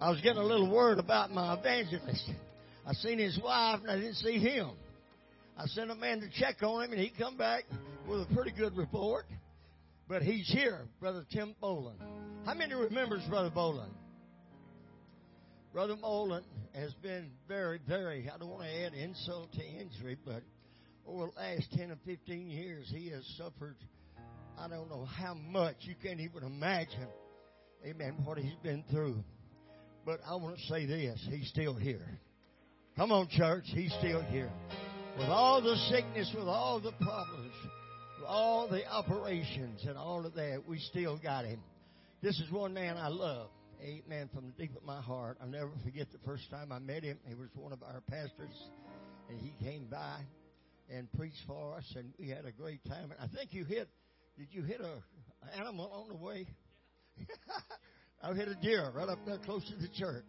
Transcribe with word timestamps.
I 0.00 0.08
was 0.08 0.18
getting 0.22 0.40
a 0.40 0.44
little 0.44 0.70
word 0.70 0.98
about 0.98 1.30
my 1.30 1.52
evangelist. 1.52 2.30
I 2.86 2.94
seen 2.94 3.18
his 3.18 3.38
wife 3.38 3.80
and 3.82 3.90
I 3.90 3.96
didn't 3.96 4.14
see 4.14 4.38
him. 4.38 4.70
I 5.58 5.66
sent 5.66 5.90
a 5.90 5.94
man 5.94 6.20
to 6.20 6.30
check 6.40 6.62
on 6.62 6.84
him 6.84 6.92
and 6.92 7.00
he 7.00 7.12
come 7.18 7.36
back 7.36 7.64
with 8.08 8.22
a 8.22 8.34
pretty 8.34 8.52
good 8.52 8.74
report. 8.78 9.26
But 10.08 10.22
he's 10.22 10.48
here, 10.48 10.86
Brother 11.00 11.26
Tim 11.30 11.54
Bolin. 11.62 11.96
How 12.46 12.54
many 12.54 12.72
remembers 12.72 13.22
Brother 13.28 13.50
Bolin? 13.50 13.90
Brother 15.74 15.96
Bolin 16.02 16.44
has 16.74 16.94
been 17.02 17.30
very, 17.46 17.78
very, 17.86 18.30
I 18.34 18.38
don't 18.38 18.48
want 18.48 18.62
to 18.62 18.84
add 18.86 18.94
insult 18.94 19.52
to 19.52 19.62
injury, 19.62 20.16
but 20.24 20.42
over 21.06 21.26
the 21.26 21.38
last 21.38 21.70
10 21.76 21.90
or 21.90 21.98
15 22.06 22.48
years, 22.48 22.90
he 22.90 23.10
has 23.10 23.22
suffered, 23.36 23.76
I 24.58 24.66
don't 24.66 24.88
know 24.88 25.04
how 25.04 25.34
much. 25.34 25.76
You 25.80 25.94
can't 26.02 26.20
even 26.20 26.42
imagine, 26.42 27.08
amen, 27.84 28.16
what 28.24 28.38
he's 28.38 28.56
been 28.62 28.82
through. 28.90 29.22
But 30.10 30.22
I 30.26 30.34
want 30.34 30.56
to 30.56 30.62
say 30.64 30.86
this, 30.86 31.24
he's 31.30 31.48
still 31.50 31.76
here. 31.76 32.04
Come 32.96 33.12
on, 33.12 33.28
church, 33.28 33.62
he's 33.66 33.94
still 34.00 34.22
here. 34.22 34.50
With 35.16 35.28
all 35.28 35.62
the 35.62 35.76
sickness, 35.88 36.28
with 36.36 36.48
all 36.48 36.80
the 36.80 36.90
problems, 37.00 37.54
with 38.18 38.26
all 38.26 38.66
the 38.66 38.84
operations 38.88 39.84
and 39.86 39.96
all 39.96 40.26
of 40.26 40.34
that, 40.34 40.64
we 40.66 40.80
still 40.80 41.16
got 41.16 41.44
him. 41.44 41.60
This 42.22 42.40
is 42.40 42.50
one 42.50 42.74
man 42.74 42.96
I 42.96 43.06
love. 43.06 43.50
Amen. 43.80 44.28
From 44.34 44.46
the 44.46 44.52
deep 44.60 44.74
of 44.76 44.82
my 44.82 45.00
heart. 45.00 45.38
I'll 45.40 45.46
never 45.46 45.70
forget 45.84 46.10
the 46.10 46.18
first 46.26 46.50
time 46.50 46.72
I 46.72 46.80
met 46.80 47.04
him. 47.04 47.16
He 47.28 47.36
was 47.36 47.46
one 47.54 47.72
of 47.72 47.80
our 47.84 48.00
pastors, 48.10 48.56
and 49.28 49.38
he 49.38 49.54
came 49.64 49.86
by 49.88 50.22
and 50.92 51.06
preached 51.12 51.44
for 51.46 51.76
us, 51.76 51.84
and 51.94 52.12
we 52.18 52.30
had 52.30 52.46
a 52.46 52.52
great 52.52 52.84
time. 52.84 53.12
I 53.22 53.28
think 53.28 53.54
you 53.54 53.64
hit, 53.64 53.88
did 54.36 54.48
you 54.50 54.64
hit 54.64 54.80
a 54.80 55.56
animal 55.56 55.88
on 55.92 56.08
the 56.08 56.16
way? 56.16 56.48
I 58.22 58.34
hit 58.34 58.48
a 58.48 58.54
deer 58.54 58.90
right 58.94 59.08
up 59.08 59.18
there 59.24 59.38
close 59.38 59.66
to 59.70 59.76
the 59.76 59.88
church. 59.88 60.26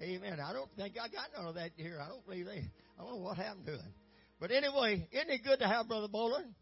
Amen. 0.00 0.38
I 0.40 0.52
don't 0.52 0.70
think 0.76 0.96
I 0.98 1.08
got 1.08 1.28
none 1.36 1.46
of 1.46 1.54
that 1.54 1.76
deer. 1.76 2.00
I 2.00 2.08
don't 2.08 2.24
believe 2.24 2.46
they. 2.46 2.64
I 2.98 3.02
don't 3.02 3.10
know 3.10 3.20
what 3.20 3.36
happened 3.36 3.66
to 3.66 3.72
him. 3.72 3.94
But 4.40 4.50
anyway, 4.50 5.06
isn't 5.12 5.30
it 5.30 5.44
good 5.44 5.58
to 5.60 5.68
have 5.68 5.86
Brother 5.86 6.08
Bolin? 6.08 6.54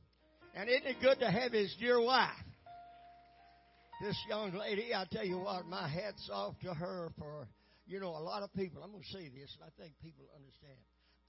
And 0.55 0.69
isn't 0.69 0.87
it 0.87 0.97
good 1.01 1.21
to 1.21 1.31
have 1.31 1.53
his 1.53 1.75
dear 1.79 2.01
wife? 2.01 2.31
This 4.03 4.17
young 4.29 4.53
lady, 4.53 4.95
I 4.95 5.07
tell 5.11 5.25
you 5.25 5.39
what, 5.39 5.67
my 5.67 5.89
hat's 5.89 6.29
off 6.33 6.55
to 6.63 6.75
her 6.75 7.11
for, 7.19 7.49
you 7.87 7.99
know, 8.01 8.11
a 8.11 8.23
lot 8.23 8.43
of 8.43 8.53
people. 8.55 8.83
I'm 8.83 8.91
going 8.91 9.03
to 9.03 9.09
say 9.09 9.29
this, 9.29 9.57
and 9.59 9.67
I 9.67 9.71
think 9.81 9.95
people 10.03 10.27
understand. 10.37 10.79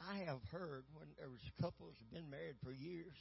I 0.01 0.25
have 0.29 0.39
heard 0.51 0.83
when 0.93 1.07
there 1.17 1.29
was 1.29 1.41
couples 1.61 1.95
have 1.99 2.11
been 2.11 2.29
married 2.29 2.55
for 2.63 2.71
years, 2.71 3.13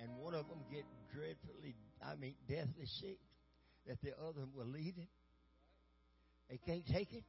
and 0.00 0.10
one 0.16 0.34
of 0.34 0.48
them 0.48 0.58
get 0.70 0.84
dreadfully, 1.14 1.76
I 2.04 2.16
mean, 2.16 2.34
deathly 2.48 2.86
sick, 3.00 3.18
that 3.86 4.02
the 4.02 4.18
other 4.18 4.46
will 4.54 4.66
leave 4.66 4.94
it. 4.98 5.08
They 6.52 6.58
can't 6.58 6.86
take 6.86 7.14
it. 7.14 7.24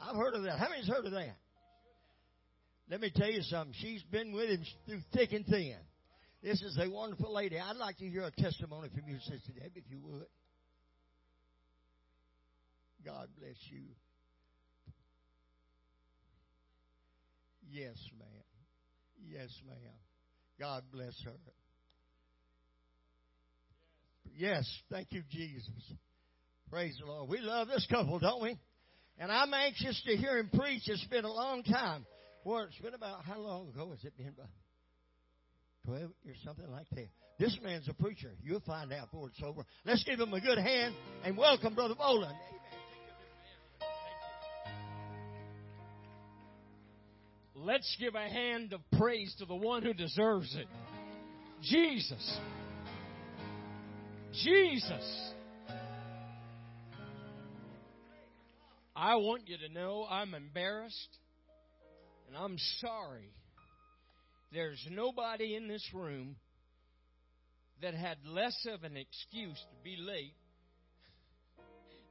I've 0.00 0.16
heard 0.16 0.34
of 0.34 0.42
that. 0.42 0.58
How 0.58 0.68
many's 0.68 0.88
heard 0.88 1.04
of 1.04 1.12
that? 1.12 1.36
Let 2.90 3.00
me 3.00 3.12
tell 3.14 3.30
you 3.30 3.42
something. 3.42 3.72
She's 3.78 4.02
been 4.02 4.32
with 4.32 4.50
him 4.50 4.64
through 4.84 5.00
thick 5.14 5.32
and 5.32 5.46
thin. 5.46 5.76
This 6.42 6.60
is 6.60 6.76
a 6.82 6.90
wonderful 6.90 7.32
lady. 7.32 7.56
I'd 7.56 7.76
like 7.76 7.98
to 7.98 8.08
hear 8.08 8.24
a 8.24 8.32
testimony 8.32 8.88
from 8.88 9.08
you, 9.08 9.18
Sister 9.20 9.52
Debbie, 9.54 9.70
if 9.76 9.84
you 9.88 10.00
would. 10.02 10.26
God 13.04 13.28
bless 13.38 13.54
you. 13.70 13.82
Yes, 17.70 17.96
ma'am. 18.18 18.28
Yes, 19.24 19.50
ma'am. 19.68 19.94
God 20.58 20.82
bless 20.92 21.14
her. 21.24 21.30
Yes, 24.36 24.68
thank 24.90 25.12
you, 25.12 25.22
Jesus. 25.30 25.92
Praise 26.70 26.96
the 26.98 27.06
Lord. 27.06 27.28
We 27.28 27.38
love 27.38 27.68
this 27.68 27.86
couple, 27.88 28.18
don't 28.18 28.42
we? 28.42 28.58
And 29.18 29.30
I'm 29.30 29.54
anxious 29.54 30.02
to 30.06 30.16
hear 30.16 30.38
him 30.38 30.50
preach. 30.52 30.82
It's 30.86 31.04
been 31.04 31.24
a 31.24 31.32
long 31.32 31.62
time. 31.62 32.04
Well, 32.44 32.64
it's 32.64 32.78
been 32.78 32.94
about 32.94 33.24
how 33.24 33.38
long 33.38 33.68
ago 33.68 33.90
has 33.90 34.04
it 34.04 34.16
been? 34.16 34.28
About 34.28 34.48
12 35.84 36.10
years, 36.24 36.36
something 36.44 36.70
like 36.70 36.88
that. 36.90 37.08
This 37.38 37.56
man's 37.62 37.88
a 37.88 37.94
preacher. 37.94 38.32
You'll 38.42 38.60
find 38.60 38.92
out 38.92 39.10
before 39.10 39.28
it's 39.28 39.40
over. 39.44 39.62
Let's 39.84 40.02
give 40.04 40.18
him 40.18 40.32
a 40.32 40.40
good 40.40 40.58
hand 40.58 40.94
and 41.24 41.36
welcome 41.36 41.74
Brother 41.74 41.94
Bolin. 41.94 42.34
Let's 47.54 47.96
give 48.00 48.14
a 48.14 48.28
hand 48.28 48.72
of 48.72 48.80
praise 48.98 49.34
to 49.38 49.46
the 49.46 49.54
one 49.54 49.82
who 49.82 49.94
deserves 49.94 50.54
it. 50.56 50.66
Jesus. 51.62 52.38
Jesus. 54.44 55.32
I 58.96 59.16
want 59.16 59.42
you 59.46 59.58
to 59.58 59.68
know 59.68 60.06
I'm 60.08 60.32
embarrassed 60.32 61.18
and 62.26 62.36
I'm 62.36 62.56
sorry. 62.80 63.30
There's 64.52 64.82
nobody 64.90 65.54
in 65.54 65.68
this 65.68 65.86
room 65.92 66.36
that 67.82 67.92
had 67.92 68.16
less 68.26 68.56
of 68.72 68.84
an 68.84 68.96
excuse 68.96 69.58
to 69.58 69.84
be 69.84 69.98
late 69.98 70.32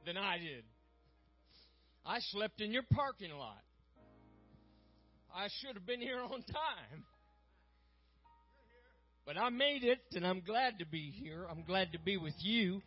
than 0.06 0.16
I 0.16 0.38
did. 0.38 0.62
I 2.04 2.18
slept 2.30 2.60
in 2.60 2.70
your 2.70 2.84
parking 2.92 3.32
lot. 3.32 3.64
I 5.34 5.48
should 5.60 5.74
have 5.74 5.86
been 5.86 6.00
here 6.00 6.20
on 6.20 6.40
time. 6.42 7.04
But 9.26 9.36
I 9.36 9.48
made 9.48 9.82
it, 9.82 9.98
and 10.12 10.24
I'm 10.24 10.40
glad 10.40 10.78
to 10.78 10.86
be 10.86 11.10
here. 11.10 11.46
I'm 11.50 11.64
glad 11.64 11.90
to 11.92 11.98
be 11.98 12.16
with 12.16 12.36
you. 12.38 12.80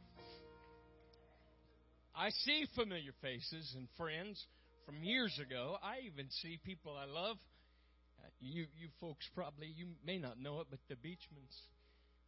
I 2.19 2.31
see 2.43 2.65
familiar 2.75 3.13
faces 3.21 3.73
and 3.77 3.87
friends 3.95 4.45
from 4.85 5.01
years 5.01 5.39
ago. 5.41 5.77
I 5.81 5.99
even 6.05 6.29
see 6.41 6.59
people 6.65 6.93
I 6.97 7.05
love. 7.05 7.37
Uh, 8.19 8.27
you, 8.41 8.65
you 8.77 8.89
folks 8.99 9.25
probably, 9.33 9.67
you 9.67 9.87
may 10.05 10.17
not 10.17 10.37
know 10.37 10.59
it, 10.59 10.67
but 10.69 10.79
the 10.89 10.95
Beechmans, 10.95 11.55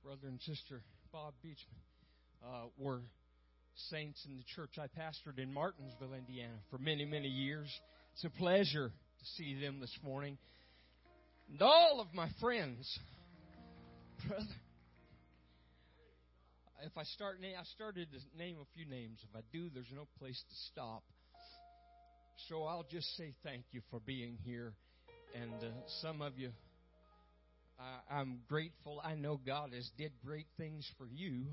brother 0.02 0.29
and 0.29 0.40
sister 0.44 0.81
Bob 1.12 1.34
Beechman, 1.46 1.81
uh, 2.41 2.68
were 2.78 3.02
saints 3.90 4.25
in 4.29 4.38
the 4.38 4.46
church 4.56 4.79
I 4.79 4.88
pastored 4.88 5.40
in 5.40 5.53
Martinsville, 5.53 6.13
Indiana, 6.18 6.56
for 6.69 6.78
many, 6.78 7.03
many 7.03 7.28
years. 7.28 7.68
It's 8.13 8.23
a 8.23 8.29
pleasure 8.29 8.88
to 8.88 9.25
see 9.35 9.59
them 9.59 9.81
this 9.81 9.97
morning. 10.02 10.38
And 11.52 11.62
all 11.62 12.00
of 12.00 12.13
my 12.13 12.29
friends, 12.40 12.97
brother, 14.25 14.46
if 16.83 16.97
I 16.97 17.03
start, 17.03 17.37
I 17.43 17.63
started 17.75 18.07
to 18.11 18.37
name 18.37 18.57
a 18.61 18.65
few 18.75 18.85
names. 18.89 19.19
If 19.23 19.35
I 19.35 19.41
do, 19.51 19.69
there's 19.73 19.91
no 19.93 20.07
place 20.19 20.41
to 20.49 20.55
stop. 20.71 21.03
So 22.49 22.63
I'll 22.63 22.85
just 22.89 23.07
say 23.17 23.33
thank 23.43 23.65
you 23.71 23.81
for 23.91 23.99
being 23.99 24.37
here. 24.43 24.73
And 25.35 25.53
uh, 25.53 25.71
some 26.01 26.21
of 26.21 26.37
you, 26.37 26.49
I, 27.79 28.19
I'm 28.19 28.39
grateful. 28.49 29.01
I 29.03 29.15
know 29.15 29.39
God 29.45 29.71
has 29.73 29.89
did 29.97 30.11
great 30.25 30.47
things 30.57 30.89
for 30.97 31.07
you 31.07 31.45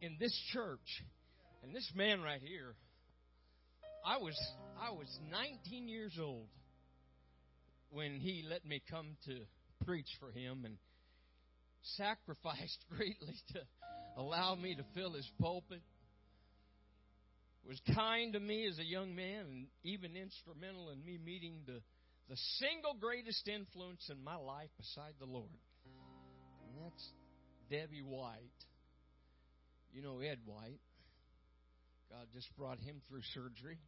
in 0.00 0.16
this 0.20 0.36
church. 0.52 1.02
And 1.62 1.74
this 1.74 1.90
man 1.94 2.20
right 2.22 2.40
here, 2.42 2.74
I 4.04 4.16
was 4.18 4.36
I 4.80 4.90
was 4.90 5.08
19 5.30 5.88
years 5.88 6.18
old 6.20 6.48
when 7.90 8.18
he 8.20 8.44
let 8.48 8.64
me 8.64 8.82
come 8.90 9.16
to 9.26 9.40
preach 9.84 10.08
for 10.18 10.30
him 10.30 10.64
and 10.64 10.76
sacrificed 11.96 12.84
greatly 12.96 13.36
to 13.52 13.60
allow 14.16 14.54
me 14.54 14.74
to 14.74 14.84
fill 14.94 15.12
his 15.12 15.30
pulpit 15.40 15.82
was 17.66 17.80
kind 17.94 18.32
to 18.32 18.40
me 18.40 18.66
as 18.66 18.78
a 18.78 18.84
young 18.84 19.14
man 19.14 19.44
and 19.46 19.66
even 19.84 20.16
instrumental 20.16 20.90
in 20.90 21.04
me 21.04 21.18
meeting 21.24 21.60
the, 21.66 21.80
the 22.28 22.36
single 22.58 22.94
greatest 22.98 23.46
influence 23.48 24.08
in 24.10 24.22
my 24.24 24.36
life 24.36 24.70
beside 24.78 25.14
the 25.18 25.26
Lord. 25.26 25.50
And 26.66 26.84
that's 26.84 27.08
Debbie 27.70 28.02
White. 28.02 28.40
You 29.92 30.02
know 30.02 30.20
Ed 30.20 30.38
White. 30.44 30.80
God 32.10 32.26
just 32.34 32.48
brought 32.56 32.78
him 32.78 33.02
through 33.08 33.22
surgery. 33.34 33.78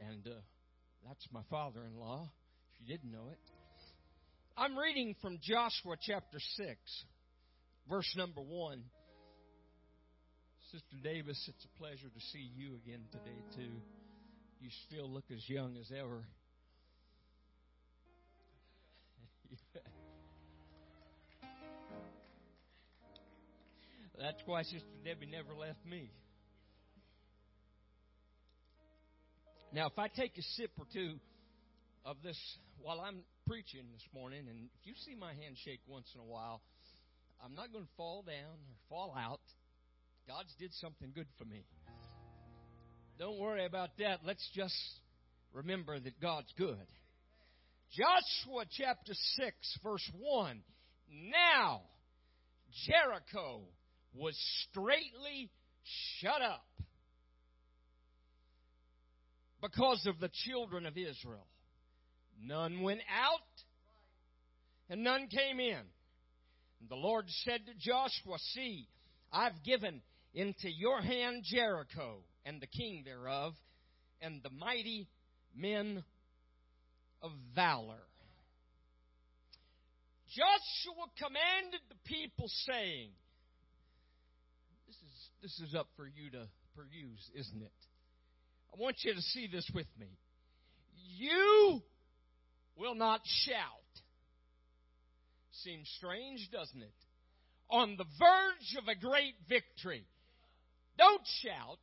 And 0.00 0.26
uh, 0.26 0.40
that's 1.06 1.26
my 1.32 1.42
father 1.50 1.80
in 1.84 1.96
law, 1.96 2.28
if 2.74 2.88
you 2.88 2.96
didn't 2.96 3.12
know 3.12 3.28
it. 3.30 3.38
I'm 4.58 4.74
reading 4.78 5.14
from 5.20 5.38
Joshua 5.42 5.96
chapter 6.00 6.38
6, 6.38 6.78
verse 7.90 8.10
number 8.16 8.40
1. 8.40 8.82
Sister 10.72 10.96
Davis, 11.04 11.38
it's 11.46 11.62
a 11.66 11.78
pleasure 11.78 12.08
to 12.08 12.20
see 12.32 12.50
you 12.56 12.74
again 12.76 13.02
today, 13.12 13.36
too. 13.54 13.82
You 14.58 14.70
still 14.88 15.10
look 15.10 15.24
as 15.30 15.46
young 15.46 15.76
as 15.76 15.92
ever. 15.92 16.24
That's 24.18 24.40
why 24.46 24.62
Sister 24.62 24.86
Debbie 25.04 25.26
never 25.26 25.52
left 25.54 25.84
me. 25.84 26.10
Now, 29.74 29.88
if 29.88 29.98
I 29.98 30.08
take 30.08 30.38
a 30.38 30.42
sip 30.56 30.70
or 30.78 30.86
two 30.94 31.18
of 32.06 32.16
this 32.22 32.38
while 32.80 33.00
I'm 33.00 33.18
preaching 33.48 33.82
this 33.92 34.06
morning, 34.14 34.46
and 34.48 34.68
if 34.80 34.86
you 34.86 34.94
see 35.04 35.16
my 35.16 35.34
hand 35.34 35.56
shake 35.64 35.80
once 35.88 36.06
in 36.14 36.20
a 36.20 36.24
while, 36.24 36.62
I'm 37.44 37.54
not 37.54 37.72
going 37.72 37.84
to 37.84 37.90
fall 37.96 38.22
down 38.22 38.54
or 38.68 38.76
fall 38.88 39.14
out. 39.18 39.40
God's 40.28 40.54
did 40.58 40.72
something 40.74 41.10
good 41.12 41.26
for 41.36 41.44
me. 41.44 41.64
Don't 43.18 43.40
worry 43.40 43.66
about 43.66 43.90
that. 43.98 44.20
Let's 44.24 44.48
just 44.54 44.76
remember 45.52 45.98
that 45.98 46.20
God's 46.20 46.52
good. 46.56 46.86
Joshua 47.90 48.64
chapter 48.70 49.12
6, 49.12 49.78
verse 49.82 50.10
1. 50.16 50.60
Now, 51.10 51.82
Jericho 52.86 53.62
was 54.14 54.36
straightly 54.70 55.50
shut 56.20 56.42
up 56.42 56.66
because 59.60 60.06
of 60.06 60.20
the 60.20 60.30
children 60.44 60.86
of 60.86 60.96
Israel. 60.96 61.46
None 62.42 62.82
went 62.82 63.00
out, 63.10 63.40
and 64.88 65.02
none 65.02 65.28
came 65.28 65.60
in. 65.60 65.82
And 66.80 66.88
the 66.88 66.96
Lord 66.96 67.24
said 67.44 67.60
to 67.66 67.72
Joshua, 67.78 68.38
See, 68.54 68.88
I've 69.32 69.62
given 69.64 70.02
into 70.34 70.70
your 70.70 71.00
hand 71.00 71.42
Jericho 71.44 72.18
and 72.44 72.60
the 72.60 72.66
king 72.66 73.02
thereof, 73.04 73.54
and 74.20 74.42
the 74.42 74.50
mighty 74.50 75.08
men 75.54 76.04
of 77.22 77.32
valor. 77.54 78.02
Joshua 80.28 81.06
commanded 81.16 81.80
the 81.88 81.96
people, 82.04 82.46
saying, 82.66 83.10
This 84.86 84.96
is, 84.96 85.30
this 85.42 85.68
is 85.68 85.74
up 85.74 85.88
for 85.96 86.06
you 86.06 86.30
to 86.32 86.46
peruse, 86.76 87.30
isn't 87.34 87.62
it? 87.62 87.72
I 88.72 88.80
want 88.80 88.96
you 89.02 89.14
to 89.14 89.22
see 89.22 89.48
this 89.50 89.68
with 89.74 89.86
me. 89.98 90.08
You 91.16 91.82
will 92.76 92.94
not 92.94 93.20
shout. 93.24 93.56
Seems 95.62 95.88
strange, 95.96 96.48
doesn't 96.52 96.82
it? 96.82 96.94
On 97.70 97.96
the 97.96 98.04
verge 98.04 98.76
of 98.78 98.88
a 98.88 98.94
great 98.98 99.34
victory. 99.48 100.06
Don't 100.98 101.22
shout, 101.42 101.78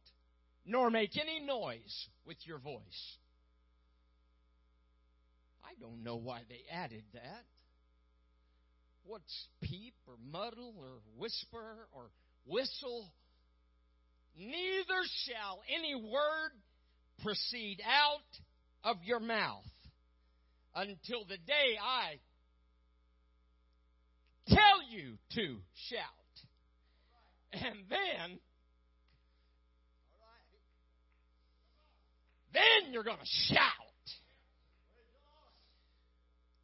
nor 0.65 0.89
make 0.89 1.11
any 1.19 1.39
noise 1.45 2.07
with 2.25 2.37
your 2.45 2.59
voice. 2.59 3.17
I 5.63 5.73
don't 5.79 6.03
know 6.03 6.15
why 6.15 6.41
they 6.47 6.61
added 6.71 7.03
that. 7.13 7.45
What's 9.05 9.47
peep 9.61 9.95
or 10.07 10.15
muddle 10.31 10.73
or 10.79 10.99
whisper 11.17 11.87
or 11.91 12.09
whistle? 12.45 13.11
Neither 14.37 15.01
shall 15.25 15.61
any 15.75 15.95
word 15.95 16.51
proceed 17.21 17.79
out 17.85 18.19
of 18.83 18.97
your 19.03 19.19
mouth 19.19 19.65
until 20.75 21.25
the 21.25 21.37
day 21.37 21.77
I 21.81 22.19
tell 24.47 24.81
you 24.89 25.17
to 25.35 25.57
shout. 25.89 25.99
And 27.53 27.85
then, 27.89 28.39
then 32.51 32.91
you're 32.91 33.03
going 33.03 33.17
to 33.17 33.53
shout. 33.53 33.59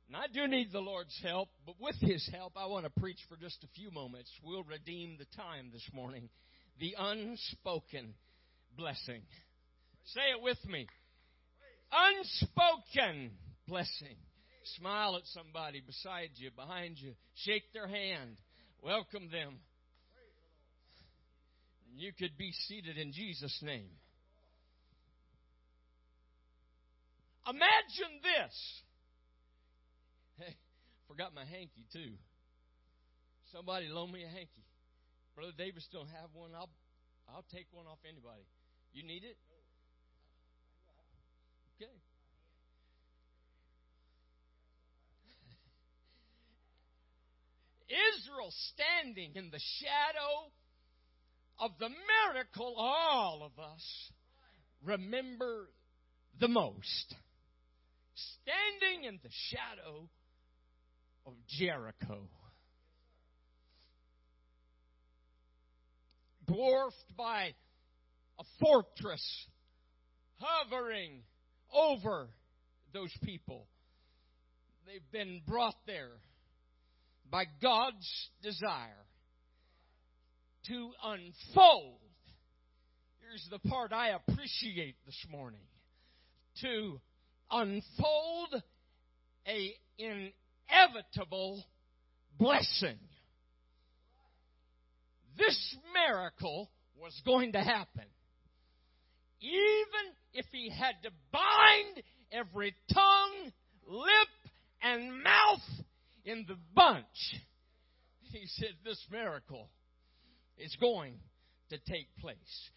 And 0.07 0.17
I 0.17 0.25
do 0.33 0.47
need 0.47 0.71
the 0.71 0.79
Lord's 0.79 1.15
help, 1.21 1.49
but 1.67 1.75
with 1.79 1.95
His 2.01 2.27
help, 2.33 2.53
I 2.57 2.65
want 2.65 2.85
to 2.85 2.99
preach 2.99 3.19
for 3.29 3.37
just 3.37 3.63
a 3.63 3.67
few 3.75 3.91
moments. 3.91 4.31
We'll 4.43 4.63
redeem 4.63 5.17
the 5.19 5.37
time 5.37 5.69
this 5.71 5.87
morning. 5.93 6.29
The 6.79 6.95
unspoken 6.97 8.15
blessing. 8.75 9.21
Say 10.05 10.21
it 10.35 10.41
with 10.41 10.57
me. 10.67 10.87
Unspoken 11.91 13.31
blessing. 13.69 14.17
Smile 14.77 15.15
at 15.15 15.25
somebody 15.33 15.81
beside 15.85 16.31
you, 16.35 16.49
behind 16.55 16.97
you. 16.97 17.13
Shake 17.45 17.71
their 17.73 17.87
hand. 17.87 18.37
Welcome 18.83 19.29
them. 19.31 19.59
You 21.95 22.11
could 22.17 22.37
be 22.37 22.51
seated 22.67 22.97
in 22.97 23.13
Jesus' 23.13 23.57
name. 23.61 23.89
Imagine 27.47 28.21
this. 28.21 28.55
Hey, 30.37 30.55
forgot 31.07 31.33
my 31.33 31.45
hanky 31.45 31.85
too. 31.91 32.13
Somebody 33.51 33.87
loan 33.87 34.11
me 34.11 34.23
a 34.23 34.27
hanky. 34.27 34.63
Brother 35.35 35.53
Davis 35.57 35.87
don't 35.91 36.07
have 36.07 36.29
one. 36.33 36.51
I'll 36.53 36.69
I'll 37.27 37.45
take 37.51 37.65
one 37.71 37.87
off 37.87 37.99
anybody. 38.07 38.45
You 38.93 39.03
need 39.03 39.23
it? 39.23 39.37
Okay. 41.81 41.91
Israel 47.89 48.53
standing 48.73 49.31
in 49.35 49.49
the 49.51 49.59
shadow 49.79 50.51
of 51.59 51.71
the 51.79 51.89
miracle 51.89 52.75
all 52.77 53.43
of 53.43 53.63
us 53.63 54.11
remember 54.83 55.69
the 56.39 56.47
most. 56.47 57.15
Standing 58.43 59.05
in 59.05 59.19
the 59.23 59.29
shadow 59.49 60.09
of 61.25 61.33
Jericho. 61.47 62.27
Dwarfed 66.47 67.15
by 67.17 67.53
a 68.39 68.43
fortress 68.59 69.47
hovering 70.39 71.21
over 71.73 72.29
those 72.93 73.11
people. 73.23 73.67
They've 74.85 75.11
been 75.11 75.41
brought 75.45 75.75
there 75.85 76.13
by 77.31 77.45
God's 77.61 78.29
desire 78.41 79.05
to 80.67 80.91
unfold. 81.03 81.99
Here's 83.21 83.47
the 83.51 83.69
part 83.69 83.93
I 83.93 84.09
appreciate 84.09 84.95
this 85.05 85.25
morning. 85.29 85.61
To 86.61 86.99
unfold 87.51 88.63
a 89.47 89.73
inevitable 89.97 91.63
blessing. 92.37 92.97
This 95.37 95.77
miracle 95.93 96.69
was 96.97 97.13
going 97.25 97.53
to 97.53 97.59
happen. 97.59 98.05
Even 99.41 100.13
if 100.33 100.45
he 100.51 100.69
had 100.69 100.95
to 101.03 101.11
bind 101.31 102.03
every 102.31 102.75
tongue, 102.93 103.51
lip, 103.87 104.51
and 104.81 105.23
mouth 105.23 105.85
in 106.25 106.45
the 106.47 106.57
bunch, 106.73 107.05
he 108.31 108.43
said, 108.45 108.75
This 108.83 109.03
miracle 109.11 109.69
is 110.57 110.75
going 110.79 111.19
to 111.69 111.77
take 111.77 112.07
place. 112.19 112.69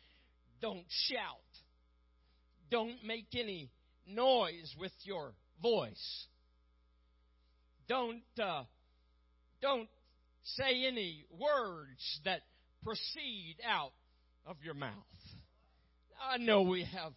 Don't 0.61 0.85
shout. 0.89 1.19
Don't 2.71 3.05
make 3.05 3.27
any 3.35 3.71
noise 4.07 4.75
with 4.79 4.93
your 5.03 5.35
voice. 5.61 6.27
Don't 7.89 8.23
uh, 8.43 8.65
don't 9.61 9.89
say 10.43 10.87
any 10.87 11.25
words 11.39 12.21
that 12.25 12.41
proceed 12.83 13.57
out 13.67 13.93
of 14.47 14.57
your 14.63 14.75
mouth. 14.75 14.93
I 16.21 16.39
know 16.39 16.63
we 16.63 16.85
have 16.85 17.13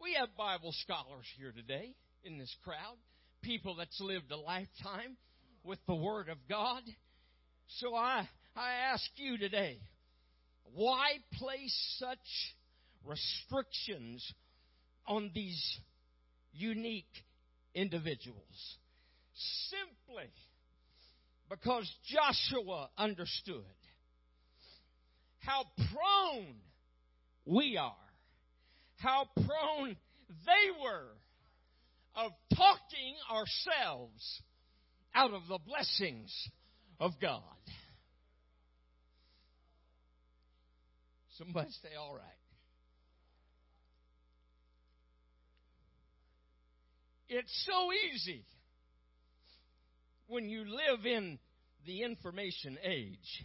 we 0.00 0.14
have 0.14 0.36
Bible 0.36 0.72
scholars 0.82 1.26
here 1.36 1.52
today 1.52 1.94
in 2.24 2.38
this 2.38 2.54
crowd, 2.64 2.96
people 3.42 3.76
that's 3.76 4.00
lived 4.00 4.30
a 4.30 4.36
lifetime 4.36 5.16
with 5.64 5.78
the 5.86 5.94
Word 5.94 6.28
of 6.28 6.38
God. 6.48 6.82
So 7.80 7.94
I 7.94 8.28
I 8.56 8.72
ask 8.92 9.04
you 9.16 9.38
today, 9.38 9.78
why 10.74 11.12
place 11.34 11.96
such 11.98 12.54
restrictions 13.04 14.32
on 15.06 15.30
these 15.34 15.78
unique 16.52 17.04
individuals? 17.74 18.76
Simply 19.70 20.30
because 21.48 21.90
Joshua 22.06 22.90
understood 22.98 23.64
how 25.38 25.64
prone 25.76 26.56
we 27.46 27.76
are, 27.76 27.94
how 28.96 29.26
prone 29.34 29.96
they 30.28 30.80
were 30.82 31.08
of 32.16 32.32
talking 32.54 33.14
ourselves 33.30 34.42
out 35.14 35.32
of 35.32 35.42
the 35.48 35.58
blessings 35.66 36.32
of 37.00 37.12
God. 37.20 37.42
Somebody 41.36 41.70
say, 41.82 41.90
all 41.98 42.14
right. 42.14 42.24
It's 47.28 47.66
so 47.66 47.90
easy 47.92 48.44
when 50.26 50.48
you 50.48 50.64
live 50.64 51.04
in 51.04 51.38
the 51.86 52.02
information 52.02 52.78
age. 52.82 53.44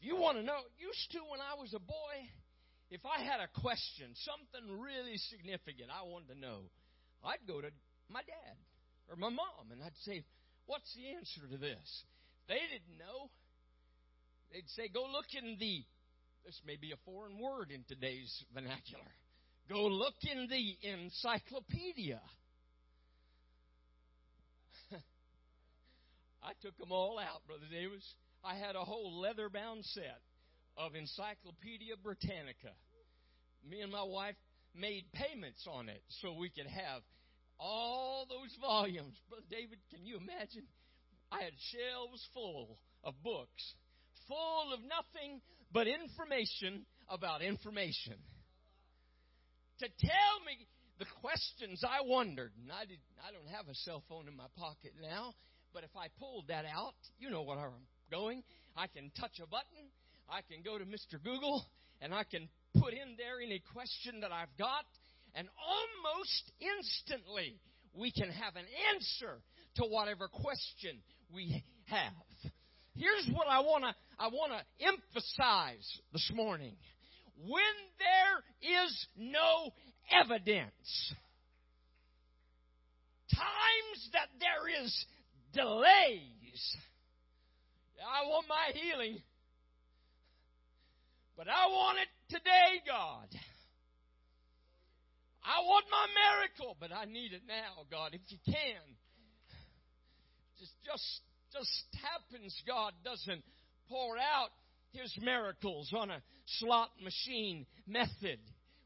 If 0.00 0.06
you 0.06 0.16
want 0.16 0.38
to 0.38 0.42
know, 0.42 0.58
used 0.78 1.10
to 1.12 1.18
when 1.30 1.40
I 1.40 1.60
was 1.60 1.74
a 1.74 1.78
boy, 1.78 2.28
if 2.90 3.04
I 3.04 3.22
had 3.22 3.40
a 3.40 3.60
question, 3.60 4.14
something 4.14 4.80
really 4.80 5.16
significant 5.28 5.90
I 5.92 6.06
wanted 6.08 6.34
to 6.34 6.40
know, 6.40 6.70
I'd 7.24 7.44
go 7.46 7.60
to 7.60 7.68
my 8.08 8.20
dad 8.20 8.56
or 9.10 9.16
my 9.16 9.28
mom 9.28 9.72
and 9.72 9.82
I'd 9.82 9.96
say, 10.04 10.24
What's 10.66 10.92
the 10.94 11.16
answer 11.16 11.48
to 11.50 11.56
this? 11.56 12.04
They 12.46 12.60
didn't 12.60 12.98
know. 12.98 13.30
They'd 14.52 14.68
say, 14.76 14.88
Go 14.88 15.04
look 15.08 15.32
in 15.32 15.56
the 15.58 15.84
this 16.48 16.60
may 16.66 16.76
be 16.76 16.92
a 16.92 16.96
foreign 17.04 17.38
word 17.38 17.70
in 17.70 17.84
today's 17.88 18.32
vernacular. 18.54 19.04
Go 19.68 19.84
look 19.84 20.14
in 20.22 20.48
the 20.48 20.78
encyclopedia. 20.88 22.22
I 26.42 26.52
took 26.62 26.78
them 26.78 26.90
all 26.90 27.18
out, 27.18 27.46
Brother 27.46 27.66
Davis. 27.70 28.14
I 28.42 28.54
had 28.54 28.76
a 28.76 28.80
whole 28.80 29.20
leather 29.20 29.50
bound 29.50 29.84
set 29.84 30.22
of 30.78 30.94
Encyclopedia 30.94 31.98
Britannica. 32.02 32.72
Me 33.68 33.80
and 33.80 33.90
my 33.90 34.04
wife 34.04 34.36
made 34.74 35.04
payments 35.12 35.66
on 35.66 35.88
it 35.88 36.02
so 36.22 36.32
we 36.38 36.50
could 36.50 36.66
have 36.70 37.02
all 37.58 38.26
those 38.28 38.54
volumes. 38.60 39.18
Brother 39.28 39.44
David, 39.50 39.78
can 39.90 40.06
you 40.06 40.16
imagine? 40.16 40.62
I 41.32 41.42
had 41.42 41.52
shelves 41.74 42.22
full 42.32 42.78
of 43.02 43.14
books, 43.22 43.74
full 44.28 44.72
of 44.72 44.80
nothing 44.86 45.40
but 45.72 45.86
information 45.86 46.86
about 47.10 47.42
information. 47.42 48.14
To 49.80 49.86
tell 50.00 50.34
me 50.46 50.66
the 50.98 51.06
questions 51.20 51.82
I 51.82 52.06
wondered, 52.06 52.52
and 52.62 52.70
I, 52.72 52.86
did, 52.86 52.98
I 53.26 53.32
don't 53.32 53.48
have 53.54 53.68
a 53.68 53.74
cell 53.74 54.02
phone 54.08 54.28
in 54.28 54.36
my 54.36 54.46
pocket 54.56 54.94
now, 55.02 55.34
but 55.74 55.84
if 55.84 55.90
I 55.96 56.06
pulled 56.18 56.48
that 56.48 56.64
out, 56.64 56.94
you 57.18 57.30
know 57.30 57.42
where 57.42 57.58
I'm 57.58 57.86
going. 58.10 58.42
I 58.76 58.86
can 58.86 59.10
touch 59.18 59.38
a 59.42 59.46
button, 59.46 59.90
I 60.28 60.40
can 60.42 60.62
go 60.62 60.78
to 60.78 60.84
Mr. 60.84 61.22
Google, 61.22 61.64
and 62.00 62.14
I 62.14 62.24
can 62.24 62.48
put 62.80 62.92
in 62.92 63.16
there 63.16 63.40
any 63.42 63.62
question 63.72 64.20
that 64.20 64.32
I've 64.32 64.54
got, 64.58 64.84
and 65.34 65.48
almost 65.58 66.52
instantly 66.60 67.60
we 67.94 68.12
can 68.12 68.30
have 68.30 68.56
an 68.56 68.66
answer 68.94 69.40
to 69.76 69.84
whatever 69.84 70.28
question 70.28 70.98
we 71.34 71.64
have. 71.86 72.52
Here's 72.94 73.28
what 73.32 73.46
I 73.48 73.60
want 73.60 73.84
to 73.84 73.94
I 74.18 74.28
want 74.28 74.52
to 74.52 74.86
emphasize 74.86 75.86
this 76.12 76.30
morning. 76.34 76.74
When 77.46 77.62
there 77.98 78.82
is 78.82 79.06
no 79.16 79.70
evidence, 80.10 81.14
times 83.32 84.10
that 84.12 84.28
there 84.40 84.82
is 84.82 85.06
delays. 85.52 86.76
I 88.02 88.26
want 88.26 88.46
my 88.48 88.72
healing, 88.74 89.18
but 91.38 91.46
I 91.46 91.68
want 91.68 91.98
it 91.98 92.34
today, 92.34 92.82
God. 92.84 93.28
I 95.44 95.62
want 95.62 95.84
my 95.88 96.06
miracle, 96.10 96.76
but 96.80 96.90
I 96.92 97.04
need 97.04 97.32
it 97.32 97.42
now, 97.46 97.86
God, 97.92 98.10
if 98.12 98.20
you 98.26 98.38
can. 98.44 98.82
Just, 100.58 100.72
just, 100.84 101.20
just 101.52 101.86
happens 102.02 102.60
God 102.66 102.92
doesn't 103.04 103.44
pour 103.88 104.16
out 104.18 104.48
His 104.90 105.16
miracles 105.22 105.94
on 105.96 106.10
a 106.10 106.20
slot 106.58 106.90
machine 107.00 107.66
method. 107.86 108.40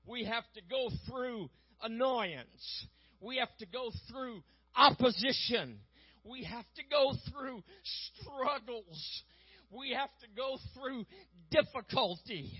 We 0.06 0.24
have 0.26 0.44
to 0.54 0.60
go 0.68 0.90
through 1.08 1.48
annoyance. 1.82 2.86
We 3.22 3.38
have 3.38 3.56
to 3.60 3.66
go 3.66 3.90
through 4.10 4.42
opposition. 4.76 5.78
We 6.22 6.44
have 6.44 6.66
to 6.76 6.82
go 6.90 7.14
through 7.30 7.62
struggles. 8.20 9.22
We 9.72 9.94
have 9.98 10.10
to 10.20 10.26
go 10.36 10.58
through 10.74 11.06
difficulty. 11.50 12.52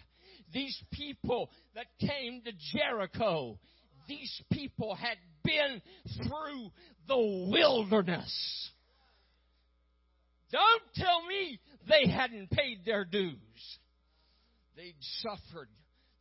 These 0.53 0.83
people 0.91 1.51
that 1.75 1.87
came 2.01 2.43
to 2.45 2.53
Jericho, 2.73 3.59
these 4.09 4.43
people 4.51 4.95
had 4.95 5.19
been 5.45 5.83
through 6.17 6.71
the 7.09 7.49
wilderness. 7.51 8.71
Don't 10.51 10.83
tell 10.95 11.27
me 11.27 11.59
they 11.89 12.11
hadn't 12.11 12.51
paid 12.51 12.85
their 12.85 13.05
dues. 13.05 13.37
They'd 14.77 14.95
suffered. 15.21 15.69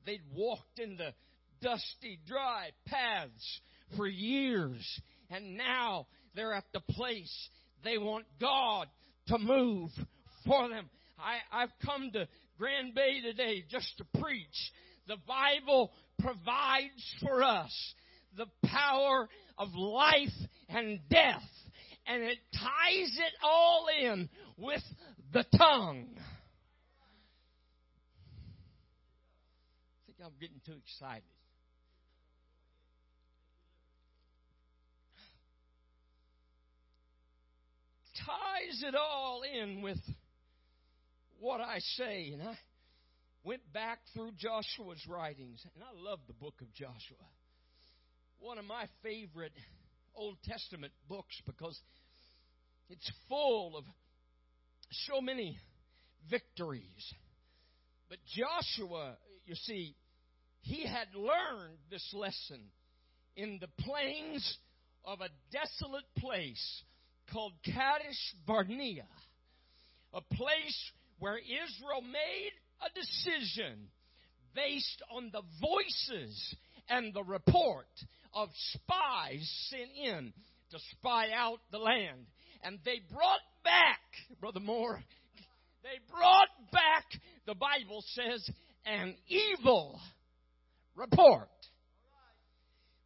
They'd 0.06 0.22
walked 0.34 0.80
in 0.80 0.98
the 0.98 1.14
dusty, 1.62 2.20
dry 2.28 2.72
paths 2.86 3.62
for 3.96 4.08
years. 4.08 5.02
And 5.30 5.58
now 5.58 6.08
they're 6.36 6.54
at 6.54 6.66
the 6.74 6.82
place 6.82 7.50
they 7.84 7.98
want 7.98 8.26
God 8.40 8.88
to 9.28 9.38
move 9.38 9.90
for 10.46 10.70
them. 10.70 10.90
I, 11.20 11.64
I've 11.64 11.74
come 11.86 12.12
to 12.14 12.28
Grand 12.58 12.96
Bay 12.96 13.22
today 13.22 13.64
just 13.70 13.98
to 13.98 14.20
preach. 14.20 14.72
The 15.08 15.18
Bible 15.28 15.92
provides 16.20 17.16
for 17.24 17.44
us 17.44 17.94
the 18.38 18.48
power 18.66 19.28
of 19.58 19.74
life 19.74 20.30
and 20.70 21.00
death 21.10 21.44
and 22.08 22.24
it 22.24 22.38
ties 22.54 23.18
it 23.18 23.34
all 23.44 23.88
in 24.02 24.30
with 24.58 24.84
the 25.34 25.46
tongue. 25.58 26.08
I 29.96 30.08
think 30.08 30.18
I'm 30.24 30.34
getting 30.40 30.62
too 30.66 30.78
excited. 30.86 31.24
Ties 38.26 38.84
it 38.84 38.96
all 38.96 39.42
in 39.44 39.82
with 39.82 39.98
what 41.42 41.60
I 41.60 41.80
say. 41.98 42.30
And 42.34 42.42
I 42.42 42.58
went 43.44 43.62
back 43.74 44.00
through 44.14 44.32
Joshua's 44.38 45.06
writings, 45.10 45.66
and 45.76 45.84
I 45.84 46.10
love 46.10 46.20
the 46.28 46.34
book 46.34 46.54
of 46.62 46.72
Joshua. 46.74 47.28
One 48.40 48.58
of 48.58 48.66
my 48.66 48.86
favorite 49.04 49.54
Old 50.16 50.38
Testament 50.44 50.94
books 51.10 51.36
because 51.46 51.80
it's 52.90 53.12
full 53.28 53.76
of 53.78 53.84
so 55.08 55.22
many 55.22 55.58
victories. 56.30 57.14
But 58.10 58.20
Joshua, 58.36 59.18
you 59.46 59.56
see, 59.56 59.96
he 60.62 60.86
had 60.86 61.08
learned 61.16 61.78
this 61.90 62.08
lesson 62.14 62.62
in 63.36 63.60
the 63.60 63.84
plains 63.84 64.58
of 65.06 65.22
a 65.22 65.30
desolate 65.52 66.06
place 66.20 66.84
called 67.32 67.54
Kadesh 67.66 68.36
Barnea, 68.46 69.08
a 70.14 70.22
place 70.36 70.92
where 71.22 71.38
Israel 71.38 72.02
made 72.02 72.52
a 72.82 72.90
decision 73.00 73.90
based 74.56 75.04
on 75.16 75.30
the 75.32 75.44
voices 75.62 76.56
and 76.90 77.14
the 77.14 77.24
report 77.24 77.86
of 78.34 78.50
spies 78.74 79.70
sent 79.70 79.92
in 80.04 80.34
to 80.72 80.80
spy 80.98 81.28
out 81.32 81.60
the 81.72 81.78
land. 81.78 82.26
And 82.64 82.80
they 82.84 83.02
brought 83.14 83.40
back, 83.64 84.00
Brother 84.40 84.60
Moore, 84.60 85.00
they 85.84 86.00
brought 86.12 86.72
back, 86.72 87.06
the 87.46 87.54
Bible 87.54 88.04
says, 88.16 88.50
an 88.88 89.16
evil 89.28 90.00
report. 90.96 91.50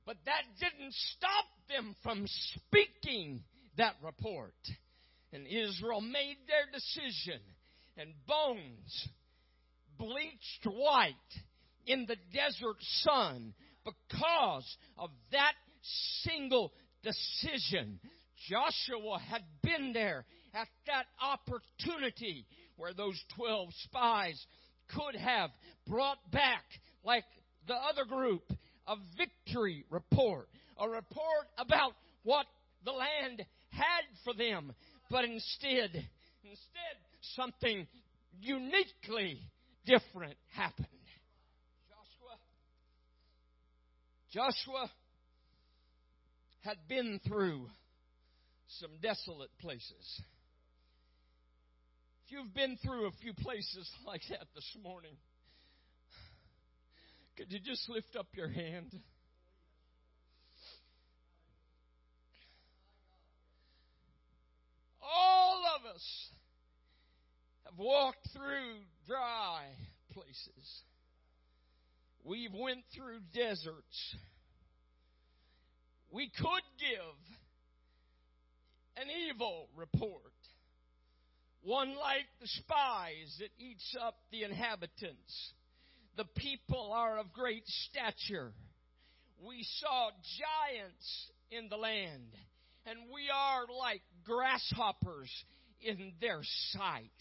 But 0.06 0.16
that 0.24 0.44
didn't 0.62 0.94
stop 1.18 1.46
them 1.68 1.98
from 2.02 2.26
speaking 2.28 3.44
that 3.78 3.96
report. 4.02 4.56
And 5.34 5.46
Israel 5.48 6.00
made 6.00 6.38
their 6.48 6.72
decision, 6.72 7.42
and 7.98 8.14
bones 8.28 9.08
bleached 9.98 10.66
white 10.66 11.14
in 11.88 12.06
the 12.08 12.18
desert 12.34 12.78
sun 12.80 13.54
because 13.84 14.78
of 14.98 15.10
that 15.32 15.54
single 16.24 16.74
decision. 17.04 18.00
Joshua 18.50 19.20
had 19.20 19.44
been 19.64 19.94
there 19.94 20.26
at 20.54 20.68
that 20.88 21.06
opportunity 21.22 22.46
where 22.78 22.94
those 22.94 23.20
12 23.38 23.70
spies 23.84 24.46
could 24.94 25.20
have 25.20 25.50
brought 25.88 26.18
back, 26.32 26.64
like 27.04 27.24
the 27.68 27.76
other 27.76 28.06
group, 28.06 28.44
a 28.88 28.96
victory 29.18 29.86
report, 29.90 30.48
a 30.78 30.88
report 30.88 31.48
about 31.58 31.94
what 32.24 32.46
the 32.84 32.92
land 32.92 33.46
had 33.70 34.04
for 34.24 34.34
them. 34.34 34.74
But 35.10 35.26
instead, 35.26 35.92
instead, 36.44 36.98
something 37.36 37.88
uniquely 38.42 39.40
different 39.86 40.36
happened. 40.56 40.88
Joshua 44.32 44.52
Joshua 44.52 44.92
had 46.62 46.78
been 46.90 47.20
through 47.28 47.68
some 48.80 48.92
desolate 49.02 49.52
places. 49.62 50.22
If 52.26 52.32
you've 52.32 52.54
been 52.54 52.78
through 52.84 53.06
a 53.06 53.12
few 53.22 53.34
places 53.34 53.90
like 54.06 54.22
that 54.30 54.48
this 54.56 54.78
morning, 54.84 55.16
could 57.38 57.52
you 57.52 57.60
just 57.60 57.88
lift 57.88 58.16
up 58.18 58.28
your 58.34 58.50
hand? 58.50 58.92
All 65.02 65.64
of 65.80 65.96
us 65.96 66.30
have 67.76 67.86
walked 67.86 68.28
through 68.34 68.76
dry 69.08 69.64
places. 70.14 70.84
We've 72.24 72.54
went 72.54 72.84
through 72.96 73.20
deserts. 73.34 74.16
We 76.12 76.30
could 76.30 76.64
give 76.80 77.38
an 78.98 79.08
evil 79.30 79.68
report. 79.76 80.22
One 81.62 81.96
like 81.96 82.28
the 82.40 82.48
spies 82.48 83.36
that 83.40 83.50
eats 83.60 83.96
up 84.02 84.16
the 84.32 84.44
inhabitants 84.44 85.54
the 86.18 86.26
people 86.38 86.94
are 86.94 87.18
of 87.18 87.34
great 87.34 87.64
stature. 87.66 88.54
We 89.46 89.66
saw 89.80 90.12
giants 90.12 91.32
in 91.52 91.68
the 91.70 91.76
land, 91.76 92.32
and 92.86 92.98
we 93.14 93.30
are 93.34 93.66
like 93.78 94.02
grasshoppers 94.24 95.30
in 95.82 96.14
their 96.22 96.40
sight. 96.72 97.12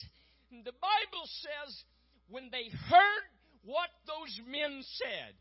The 0.50 0.72
Bible 0.72 1.26
says 1.26 1.84
when 2.28 2.48
they 2.50 2.68
heard 2.88 3.24
what 3.64 3.90
those 4.06 4.40
men 4.46 4.82
said, 4.82 5.34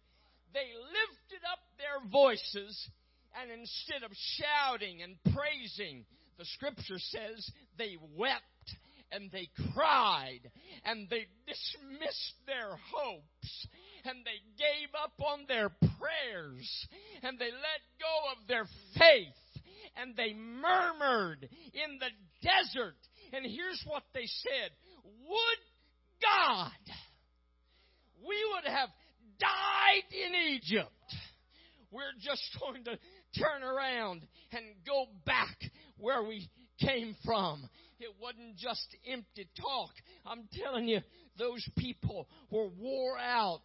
they 0.53 0.69
lifted 0.74 1.43
up 1.51 1.60
their 1.77 2.10
voices, 2.10 2.89
and 3.39 3.51
instead 3.51 4.03
of 4.03 4.12
shouting 4.13 5.01
and 5.01 5.15
praising, 5.33 6.05
the 6.38 6.45
scripture 6.45 7.00
says 7.00 7.50
they 7.77 7.98
wept 8.15 8.43
and 9.12 9.31
they 9.31 9.50
cried 9.74 10.41
and 10.86 11.07
they 11.10 11.27
dismissed 11.48 12.33
their 12.45 12.77
hopes 12.91 13.67
and 14.05 14.25
they 14.25 14.41
gave 14.57 14.89
up 15.01 15.13
on 15.25 15.45
their 15.48 15.69
prayers 15.69 16.88
and 17.22 17.38
they 17.38 17.51
let 17.51 17.81
go 18.00 18.31
of 18.31 18.48
their 18.48 18.65
faith 18.98 19.63
and 19.95 20.15
they 20.15 20.33
murmured 20.33 21.48
in 21.74 22.00
the 22.00 22.10
desert. 22.41 22.98
And 23.31 23.45
here's 23.45 23.83
what 23.86 24.03
they 24.13 24.25
said 24.25 24.72
Would 25.03 25.62
God 26.22 26.72
we 28.25 28.36
would 28.53 28.72
have 28.72 28.89
died 29.39 30.07
in 30.12 30.36
Egypt. 30.53 30.91
We're 31.91 32.15
just 32.19 32.57
going 32.60 32.83
to 32.86 32.98
turn 33.39 33.63
around 33.63 34.25
and 34.51 34.63
go 34.86 35.05
back 35.25 35.57
where 35.98 36.24
we 36.24 36.50
came 36.79 37.15
from. 37.24 37.69
It 38.00 38.15
wasn't 38.19 38.57
just 38.57 38.95
empty 39.07 39.48
talk. 39.60 39.91
I'm 40.25 40.48
telling 40.53 40.88
you, 40.88 41.01
those 41.38 41.67
people 41.77 42.27
were 42.50 42.67
wore 42.67 43.17
out. 43.19 43.62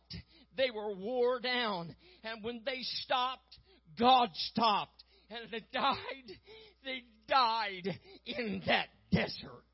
They 0.57 0.71
were 0.71 0.95
wore 0.95 1.41
down. 1.41 1.95
And 2.23 2.45
when 2.45 2.63
they 2.67 2.81
stopped, 2.83 3.59
God 3.99 4.29
stopped. 4.35 5.03
And 5.31 5.51
they 5.51 5.63
died, 5.73 6.39
they 6.85 7.03
died 7.29 7.99
in 8.27 8.63
that 8.67 8.89
desert. 9.13 9.65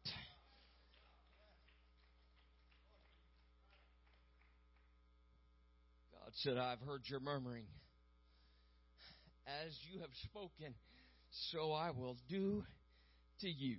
God 6.23 6.23
said, 6.42 6.56
I've 6.56 6.80
heard 6.80 7.02
your 7.06 7.20
murmuring. 7.20 7.64
As 9.46 9.72
you 9.92 10.00
have 10.00 10.10
spoken, 10.24 10.74
so 11.50 11.72
I 11.72 11.90
will 11.90 12.16
do 12.28 12.64
to 13.40 13.48
you. 13.48 13.76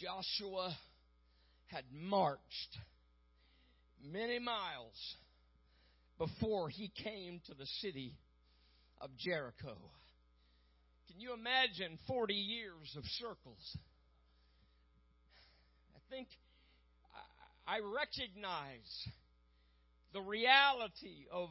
Joshua 0.00 0.76
had 1.66 1.84
marched 1.92 2.78
many 4.02 4.38
miles 4.38 5.16
before 6.18 6.68
he 6.68 6.90
came 7.04 7.40
to 7.46 7.54
the 7.54 7.66
city 7.80 8.14
of 9.00 9.10
Jericho. 9.18 9.76
Can 11.08 11.20
you 11.20 11.34
imagine 11.34 11.98
40 12.06 12.34
years 12.34 12.94
of 12.96 13.04
circles? 13.18 13.76
I 15.94 15.98
think 16.10 16.28
I 17.68 17.80
recognize 17.84 18.88
the 20.14 20.22
reality 20.22 21.26
of 21.30 21.50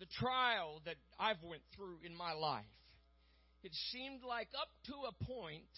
the 0.00 0.06
trial 0.18 0.80
that 0.86 0.96
I've 1.20 1.42
went 1.44 1.60
through 1.76 1.98
in 2.02 2.16
my 2.16 2.32
life. 2.32 2.64
It 3.62 3.72
seemed 3.92 4.22
like 4.26 4.48
up 4.58 4.70
to 4.86 4.94
a 4.94 5.24
point 5.26 5.68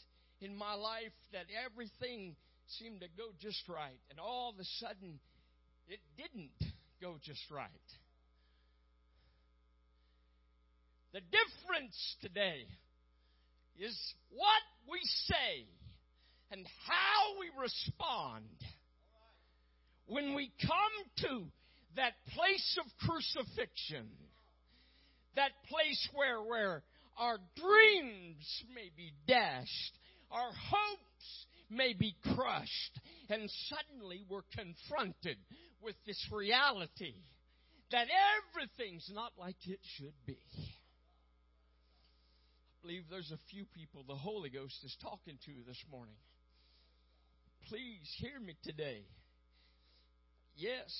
in 0.40 0.56
my 0.56 0.74
life 0.74 1.16
that 1.32 1.46
everything 1.66 2.36
seemed 2.78 3.00
to 3.00 3.08
go 3.18 3.24
just 3.40 3.68
right, 3.68 3.98
and 4.10 4.20
all 4.20 4.50
of 4.50 4.60
a 4.60 4.64
sudden 4.78 5.18
it 5.88 5.98
didn't 6.16 6.72
go 7.02 7.16
just 7.20 7.42
right. 7.50 7.68
The 11.12 11.22
difference 11.22 12.16
today 12.22 12.66
is 13.80 13.98
what 14.30 14.62
we 14.88 15.00
say 15.02 15.66
and 16.52 16.64
how 16.86 17.40
we 17.40 17.50
respond 17.60 18.46
when 20.10 20.34
we 20.34 20.50
come 20.60 21.28
to 21.28 21.46
that 21.96 22.14
place 22.34 22.78
of 22.84 23.08
crucifixion, 23.08 24.08
that 25.36 25.52
place 25.68 26.08
where, 26.12 26.42
where 26.42 26.82
our 27.16 27.38
dreams 27.56 28.64
may 28.74 28.90
be 28.96 29.12
dashed, 29.28 29.98
our 30.32 30.50
hopes 30.50 31.46
may 31.70 31.92
be 31.92 32.16
crushed, 32.34 33.00
and 33.28 33.48
suddenly 33.68 34.24
we're 34.28 34.42
confronted 34.52 35.36
with 35.80 35.94
this 36.06 36.20
reality 36.32 37.14
that 37.92 38.08
everything's 38.50 39.08
not 39.14 39.32
like 39.38 39.56
it 39.66 39.80
should 39.96 40.14
be. 40.26 40.38
I 42.72 42.82
believe 42.82 43.04
there's 43.08 43.32
a 43.32 43.38
few 43.50 43.64
people 43.76 44.04
the 44.08 44.14
Holy 44.16 44.50
Ghost 44.50 44.76
is 44.84 44.96
talking 45.00 45.38
to 45.44 45.52
this 45.68 45.82
morning. 45.90 46.16
Please 47.68 48.12
hear 48.18 48.40
me 48.40 48.56
today. 48.64 49.04
Yes, 50.56 50.90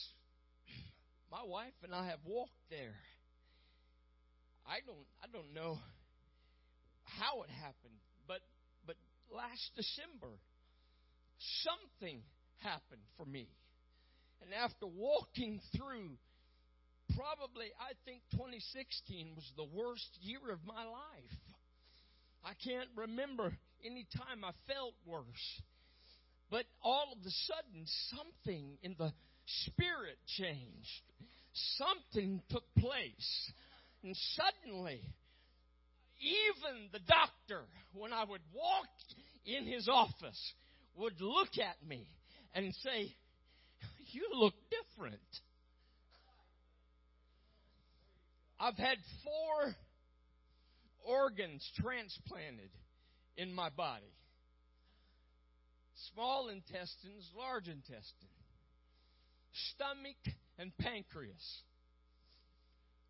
my 1.30 1.42
wife 1.44 1.74
and 1.82 1.94
I 1.94 2.06
have 2.06 2.20
walked 2.24 2.52
there. 2.70 2.96
I 4.66 4.78
don't 4.86 5.06
I 5.22 5.26
don't 5.32 5.52
know 5.54 5.78
how 7.04 7.42
it 7.42 7.50
happened, 7.50 7.98
but 8.26 8.40
but 8.86 8.96
last 9.34 9.70
December 9.76 10.32
something 11.64 12.22
happened 12.58 13.02
for 13.16 13.26
me. 13.26 13.48
And 14.42 14.54
after 14.54 14.86
walking 14.86 15.60
through 15.76 16.16
probably 17.16 17.66
I 17.78 17.92
think 18.04 18.22
2016 18.32 19.34
was 19.34 19.50
the 19.56 19.64
worst 19.64 20.08
year 20.22 20.40
of 20.52 20.60
my 20.64 20.84
life. 20.84 21.38
I 22.44 22.52
can't 22.64 22.88
remember 22.96 23.52
any 23.84 24.06
time 24.16 24.44
I 24.44 24.52
felt 24.66 24.94
worse. 25.04 25.62
But 26.50 26.64
all 26.82 27.12
of 27.12 27.18
a 27.18 27.30
sudden 27.30 27.86
something 28.10 28.78
in 28.82 28.96
the 28.98 29.12
spirit 29.66 30.18
changed. 30.38 31.02
Something 31.76 32.42
took 32.50 32.64
place. 32.78 33.52
And 34.02 34.16
suddenly, 34.36 35.00
even 36.20 36.88
the 36.92 37.00
doctor, 37.00 37.64
when 37.94 38.12
I 38.12 38.24
would 38.24 38.40
walk 38.54 38.86
in 39.44 39.66
his 39.66 39.88
office, 39.88 40.52
would 40.96 41.20
look 41.20 41.58
at 41.58 41.86
me 41.86 42.06
and 42.54 42.74
say, 42.82 43.14
You 44.12 44.28
look 44.34 44.54
different. 44.70 45.20
I've 48.58 48.76
had 48.76 48.98
four 49.24 49.74
organs 51.06 51.66
transplanted 51.80 52.70
in 53.36 53.54
my 53.54 53.70
body 53.70 54.12
small 56.14 56.48
intestines, 56.48 57.30
large 57.36 57.68
intestine 57.68 58.39
stomach, 59.52 60.18
and 60.58 60.76
pancreas. 60.78 61.62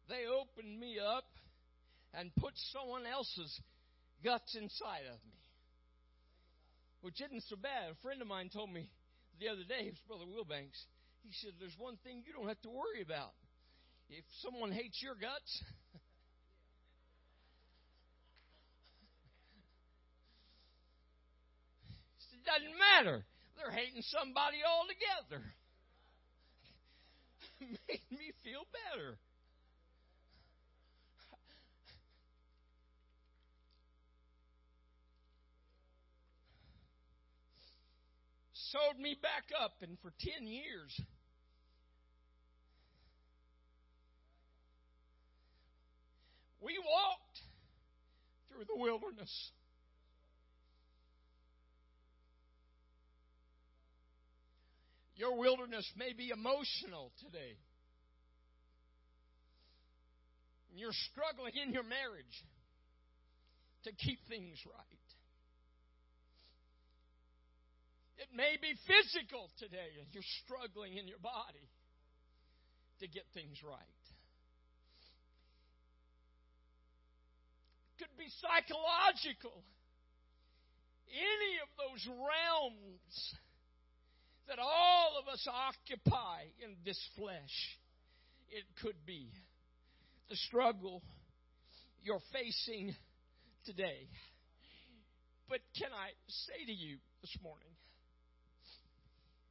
They 0.09 0.27
opened 0.27 0.79
me 0.79 0.99
up 0.99 1.27
and 2.15 2.35
put 2.37 2.53
someone 2.73 3.07
else's 3.07 3.61
guts 4.25 4.55
inside 4.55 5.07
of 5.07 5.19
me. 5.27 5.39
Which 7.03 7.21
isn't 7.21 7.45
so 7.49 7.57
bad. 7.57 7.91
A 7.93 7.95
friend 8.03 8.23
of 8.23 8.29
mine 8.29 8.51
told 8.53 8.71
me 8.71 8.91
the 9.41 9.49
other 9.49 9.65
day, 9.65 9.87
his 9.89 9.99
brother 10.07 10.27
Wilbanks, 10.27 10.79
he 11.23 11.33
said, 11.43 11.53
There's 11.59 11.77
one 11.79 11.97
thing 12.05 12.23
you 12.27 12.33
don't 12.33 12.49
have 12.49 12.61
to 12.63 12.71
worry 12.71 13.03
about. 13.03 13.33
If 14.11 14.25
someone 14.43 14.73
hates 14.73 15.03
your 15.03 15.15
guts, 15.15 15.63
it 22.35 22.45
doesn't 22.45 22.79
matter. 22.79 23.25
They're 23.57 23.71
hating 23.71 24.03
somebody 24.03 24.59
altogether. 24.67 25.43
made 27.89 28.01
me 28.11 28.33
feel 28.43 28.65
better. 28.93 29.19
Sewed 38.53 39.01
me 39.01 39.17
back 39.21 39.51
up, 39.61 39.73
and 39.83 39.99
for 40.01 40.13
10 40.21 40.47
years, 40.47 41.01
we 46.61 46.79
walked 46.79 47.41
through 48.49 48.65
the 48.65 48.81
wilderness. 48.81 49.51
Your 55.21 55.37
wilderness 55.37 55.85
may 56.01 56.17
be 56.17 56.33
emotional 56.33 57.13
today. 57.21 57.61
You're 60.73 60.97
struggling 61.13 61.53
in 61.61 61.77
your 61.77 61.85
marriage 61.85 62.37
to 63.85 63.93
keep 63.93 64.17
things 64.33 64.57
right. 64.65 65.09
It 68.17 68.33
may 68.33 68.57
be 68.65 68.73
physical 68.89 69.53
today, 69.61 70.01
and 70.01 70.09
you're 70.17 70.25
struggling 70.41 70.97
in 70.97 71.05
your 71.05 71.21
body 71.21 71.69
to 73.01 73.07
get 73.07 73.29
things 73.37 73.61
right. 73.61 74.05
It 77.93 78.09
could 78.09 78.17
be 78.17 78.33
psychological. 78.41 79.69
Any 81.13 81.61
of 81.61 81.69
those 81.77 82.09
realms 82.09 83.37
that 84.49 84.59
all 84.59 85.13
of 85.21 85.29
us 85.33 85.47
occupy 85.49 86.43
in 86.65 86.77
this 86.85 86.99
flesh, 87.17 87.79
it 88.51 88.65
could 88.83 88.97
be 89.07 89.31
the 90.29 90.37
struggle 90.37 91.03
you're 92.03 92.23
facing 92.33 92.95
today. 93.65 94.09
But 95.49 95.61
can 95.79 95.91
I 95.93 96.11
say 96.29 96.65
to 96.67 96.73
you 96.73 96.99
this 97.21 97.37
morning, 97.43 97.69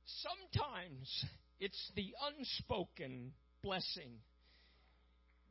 sometimes 0.06 1.26
it's 1.60 1.92
the 1.96 2.14
unspoken 2.38 3.32
blessing. 3.62 4.12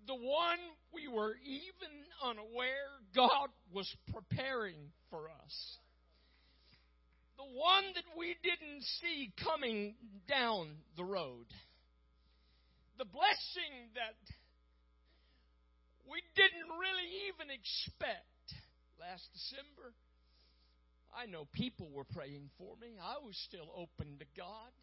The 0.06 0.14
one 0.14 0.58
we 0.92 1.06
were 1.06 1.34
even 1.44 1.92
unaware 2.24 2.88
God 3.14 3.50
was 3.72 3.94
preparing 4.12 4.76
for 5.10 5.28
us. 5.28 5.78
The 7.38 7.46
one 7.46 7.94
that 7.94 8.04
we 8.18 8.34
didn't 8.42 8.82
see 9.00 9.32
coming 9.38 9.94
down 10.28 10.74
the 10.96 11.04
road. 11.04 11.46
The 12.98 13.06
blessing 13.06 13.94
that 13.94 14.18
we 16.10 16.18
didn't 16.34 16.66
really 16.66 17.30
even 17.30 17.54
expect 17.54 18.58
last 18.98 19.22
December. 19.32 19.94
I 21.14 21.30
know 21.30 21.46
people 21.54 21.88
were 21.94 22.04
praying 22.04 22.50
for 22.58 22.74
me. 22.82 22.98
I 22.98 23.22
was 23.24 23.38
still 23.46 23.70
open 23.70 24.18
to 24.18 24.26
God. 24.36 24.74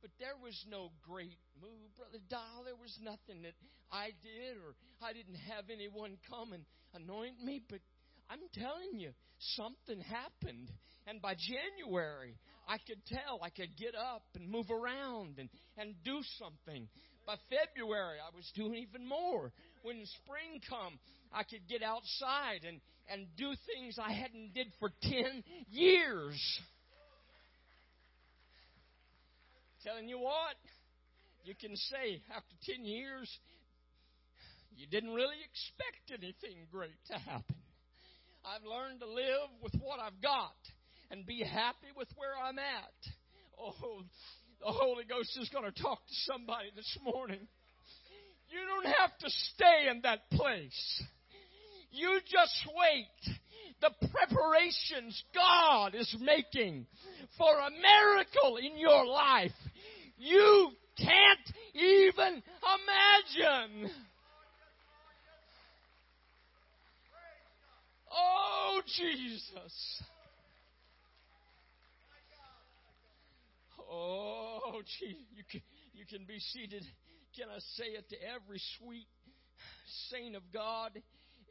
But 0.00 0.10
there 0.18 0.38
was 0.40 0.54
no 0.70 0.90
great 1.02 1.36
move, 1.60 1.92
Brother 1.98 2.22
Dial. 2.30 2.64
There 2.64 2.78
was 2.78 2.96
nothing 3.02 3.42
that 3.42 3.58
I 3.90 4.14
did, 4.22 4.56
or 4.56 4.78
I 5.02 5.12
didn't 5.12 5.42
have 5.50 5.68
anyone 5.68 6.16
come 6.30 6.52
and 6.54 6.64
anoint 6.94 7.42
me. 7.42 7.60
But 7.68 7.80
I'm 8.30 8.40
telling 8.52 9.00
you, 9.00 9.10
something 9.56 10.00
happened. 10.00 10.70
And 11.06 11.22
by 11.22 11.34
January, 11.34 12.36
I 12.68 12.76
could 12.86 13.04
tell 13.06 13.40
I 13.42 13.50
could 13.50 13.76
get 13.78 13.94
up 13.94 14.22
and 14.34 14.50
move 14.50 14.70
around 14.70 15.38
and, 15.38 15.48
and 15.78 15.94
do 16.04 16.20
something. 16.38 16.88
By 17.26 17.36
February, 17.48 18.18
I 18.20 18.34
was 18.34 18.50
doing 18.54 18.74
even 18.74 19.06
more. 19.06 19.52
When 19.82 20.04
spring 20.22 20.60
come, 20.68 20.98
I 21.32 21.44
could 21.44 21.66
get 21.68 21.82
outside 21.82 22.64
and, 22.66 22.80
and 23.10 23.26
do 23.36 23.52
things 23.74 23.98
I 23.98 24.12
hadn't 24.12 24.54
did 24.54 24.68
for 24.78 24.90
10 25.02 25.44
years. 25.70 26.60
Telling 29.84 30.08
you 30.08 30.18
what, 30.18 30.56
you 31.44 31.54
can 31.54 31.74
say 31.76 32.20
after 32.34 32.54
10 32.76 32.84
years, 32.84 33.30
you 34.76 34.86
didn't 34.86 35.14
really 35.14 35.36
expect 35.44 36.22
anything 36.22 36.66
great 36.70 36.96
to 37.10 37.18
happen. 37.18 37.56
I've 38.48 38.64
learned 38.64 39.00
to 39.00 39.06
live 39.06 39.50
with 39.62 39.74
what 39.82 40.00
I've 40.00 40.22
got 40.22 40.56
and 41.10 41.26
be 41.26 41.44
happy 41.44 41.92
with 41.94 42.08
where 42.16 42.32
I'm 42.32 42.58
at. 42.58 42.96
Oh, 43.60 44.00
the 44.60 44.72
Holy 44.72 45.04
Ghost 45.04 45.36
is 45.38 45.50
going 45.50 45.70
to 45.70 45.82
talk 45.82 45.98
to 45.98 46.14
somebody 46.32 46.68
this 46.74 46.96
morning. 47.04 47.46
You 48.48 48.60
don't 48.66 48.86
have 48.86 49.18
to 49.18 49.28
stay 49.28 49.90
in 49.90 50.00
that 50.02 50.30
place. 50.30 51.02
You 51.90 52.20
just 52.24 52.66
wait. 52.74 53.36
The 53.82 53.90
preparations 54.08 55.22
God 55.34 55.94
is 55.94 56.16
making 56.18 56.86
for 57.36 57.52
a 57.52 57.70
miracle 57.70 58.56
in 58.56 58.78
your 58.78 59.04
life. 59.04 59.52
You 60.16 60.70
can't 60.96 61.56
even 61.74 62.42
imagine. 62.64 63.90
Oh, 68.18 68.80
Jesus. 68.96 70.02
Oh, 73.90 74.82
gee, 74.98 75.26
you 75.34 75.44
can, 75.50 75.62
you 75.94 76.04
can 76.06 76.26
be 76.26 76.38
seated. 76.52 76.84
Can 77.36 77.48
I 77.48 77.58
say 77.76 77.84
it 77.96 78.08
to 78.10 78.16
every 78.34 78.60
sweet 78.78 79.06
saint 80.10 80.36
of 80.36 80.42
God, 80.52 80.90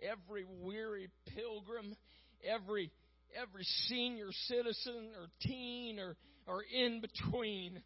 every 0.03 0.45
weary 0.61 1.09
pilgrim, 1.33 1.95
every 2.43 2.91
every 3.35 3.63
senior 3.87 4.29
citizen 4.47 5.09
or 5.17 5.27
teen 5.41 5.99
or, 5.99 6.15
or 6.45 6.63
in 6.63 7.01
between? 7.01 7.81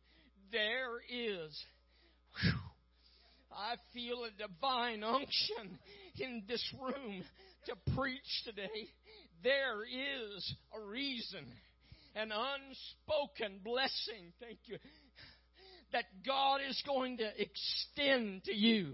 There 0.52 1.00
is. 1.10 1.58
Whew, 2.41 2.52
I 3.52 3.76
feel 3.94 4.24
a 4.26 4.32
divine 4.32 5.04
unction 5.04 5.80
in 6.20 6.44
this 6.48 6.63
room 6.80 7.24
to 7.65 7.93
preach 7.95 8.43
today. 8.45 8.89
There 9.43 9.84
is 9.84 10.56
a 10.76 10.86
reason, 10.86 11.45
an 12.15 12.32
unspoken 12.32 13.60
blessing. 13.63 14.34
Thank 14.39 14.60
you. 14.65 14.78
That 15.93 16.06
God 16.26 16.62
is 16.67 16.82
going 16.86 17.17
to 17.17 17.30
extend 17.41 18.45
to 18.45 18.56
you. 18.56 18.93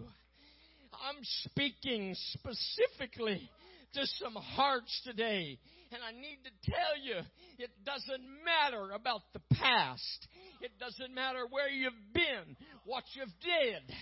I'm 0.93 1.21
speaking 1.21 2.15
specifically 2.33 3.49
to 3.93 4.05
some 4.05 4.33
hearts 4.33 5.01
today. 5.05 5.59
And 5.91 6.01
I 6.03 6.11
need 6.11 6.39
to 6.43 6.71
tell 6.71 6.97
you, 7.01 7.21
it 7.59 7.69
doesn't 7.85 8.23
matter 8.43 8.91
about 8.93 9.21
the 9.33 9.41
past. 9.55 10.27
It 10.61 10.71
doesn't 10.79 11.13
matter 11.13 11.45
where 11.49 11.69
you've 11.69 11.93
been, 12.13 12.57
what 12.83 13.03
you've 13.13 13.27
did. 13.39 13.95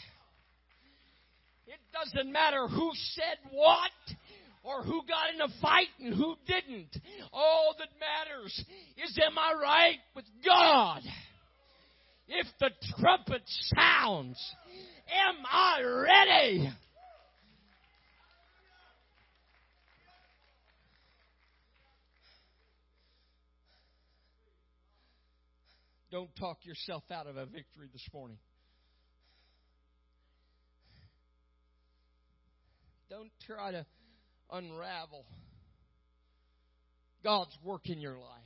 It 1.68 1.80
doesn't 1.94 2.32
matter 2.32 2.68
who 2.68 2.92
said 2.94 3.38
what 3.52 3.92
or 4.66 4.82
who 4.82 5.02
got 5.08 5.34
in 5.34 5.42
a 5.42 5.62
fight 5.62 5.88
and 6.00 6.14
who 6.14 6.36
didn't. 6.48 6.98
All 7.32 7.76
that 7.78 7.90
matters 8.00 8.66
is 8.98 9.18
am 9.24 9.38
I 9.38 9.54
right 9.62 10.00
with 10.16 10.26
God? 10.44 11.02
If 12.28 12.48
the 12.60 12.72
trumpet 13.00 13.44
sounds, 13.76 14.38
am 15.08 15.46
I 15.50 15.82
ready? 15.84 16.74
Don't 26.12 26.36
talk 26.38 26.66
yourself 26.66 27.04
out 27.12 27.28
of 27.28 27.36
a 27.38 27.46
victory 27.46 27.90
this 27.92 28.08
morning. 28.14 28.38
Don't 33.10 33.32
try 33.46 33.72
to 33.72 33.86
unravel 34.52 35.26
God's 37.24 37.58
work 37.64 37.90
in 37.90 38.00
your 38.00 38.18
life. 38.18 38.42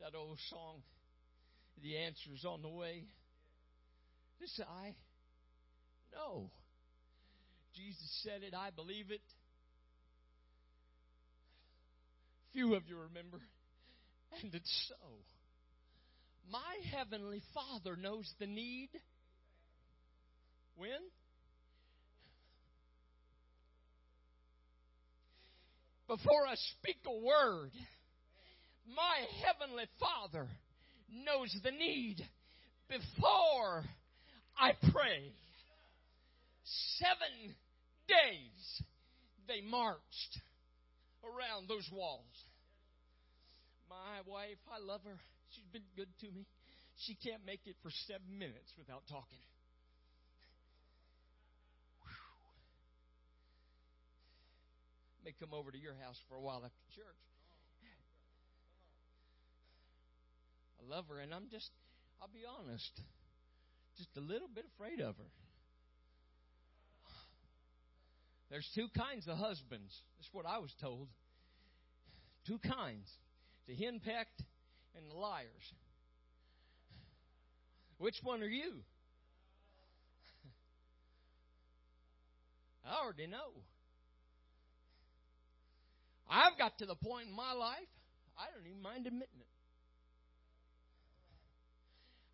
That 0.00 0.16
old 0.16 0.38
song, 0.50 0.82
The 1.82 1.96
Answer's 1.96 2.44
on 2.44 2.62
the 2.62 2.68
Way. 2.68 3.04
This 4.40 4.60
I 4.60 4.94
know. 6.12 6.50
Jesus 7.74 8.22
said 8.22 8.42
it, 8.42 8.54
I 8.54 8.70
believe 8.70 9.10
it. 9.10 9.22
Few 12.52 12.74
of 12.74 12.82
you 12.88 12.96
remember, 12.96 13.40
and 14.42 14.54
it's 14.54 14.88
so. 14.88 14.94
My 16.50 16.76
heavenly 16.96 17.42
Father 17.52 17.96
knows 17.96 18.32
the 18.38 18.46
need 18.46 18.90
when? 20.76 21.00
Before 26.06 26.46
I 26.46 26.54
speak 26.78 26.98
a 27.06 27.12
word, 27.12 27.70
my 28.86 29.24
Heavenly 29.44 29.86
Father 29.98 30.46
knows 31.10 31.54
the 31.62 31.70
need 31.70 32.20
before 32.88 33.84
I 34.58 34.72
pray. 34.92 35.32
Seven 36.98 37.54
days 38.06 38.82
they 39.48 39.60
marched 39.62 40.38
around 41.24 41.68
those 41.68 41.88
walls. 41.92 42.22
My 43.88 44.20
wife, 44.26 44.60
I 44.70 44.84
love 44.84 45.00
her. 45.04 45.18
She's 45.50 45.66
been 45.72 45.88
good 45.96 46.08
to 46.20 46.26
me. 46.30 46.46
She 47.06 47.14
can't 47.14 47.44
make 47.46 47.60
it 47.66 47.76
for 47.82 47.90
seven 48.06 48.38
minutes 48.38 48.72
without 48.78 49.02
talking. 49.08 49.40
May 55.24 55.32
come 55.40 55.54
over 55.54 55.70
to 55.70 55.78
your 55.78 55.94
house 56.04 56.20
for 56.28 56.36
a 56.36 56.40
while 56.40 56.62
after 56.64 56.84
church. 56.94 57.24
I 60.78 60.94
love 60.94 61.06
her, 61.08 61.18
and 61.18 61.32
I'm 61.32 61.48
just, 61.50 61.70
I'll 62.20 62.28
be 62.28 62.44
honest, 62.60 63.00
just 63.96 64.10
a 64.16 64.20
little 64.20 64.48
bit 64.54 64.66
afraid 64.74 65.00
of 65.00 65.16
her. 65.16 65.30
There's 68.50 68.68
two 68.74 68.88
kinds 68.96 69.26
of 69.26 69.38
husbands. 69.38 69.92
That's 70.18 70.28
what 70.32 70.44
I 70.46 70.58
was 70.58 70.72
told. 70.80 71.08
Two 72.46 72.58
kinds 72.58 73.10
the 73.66 73.74
henpecked 73.74 74.44
and 74.94 75.10
the 75.10 75.14
liars. 75.16 75.72
Which 77.96 78.16
one 78.22 78.42
are 78.42 78.46
you? 78.46 78.82
I 82.84 83.02
already 83.02 83.26
know. 83.26 83.64
I've 86.28 86.56
got 86.58 86.78
to 86.78 86.86
the 86.86 86.94
point 86.94 87.28
in 87.28 87.36
my 87.36 87.52
life, 87.52 87.88
I 88.38 88.46
don't 88.54 88.66
even 88.66 88.82
mind 88.82 89.06
admitting 89.06 89.40
it. 89.40 89.46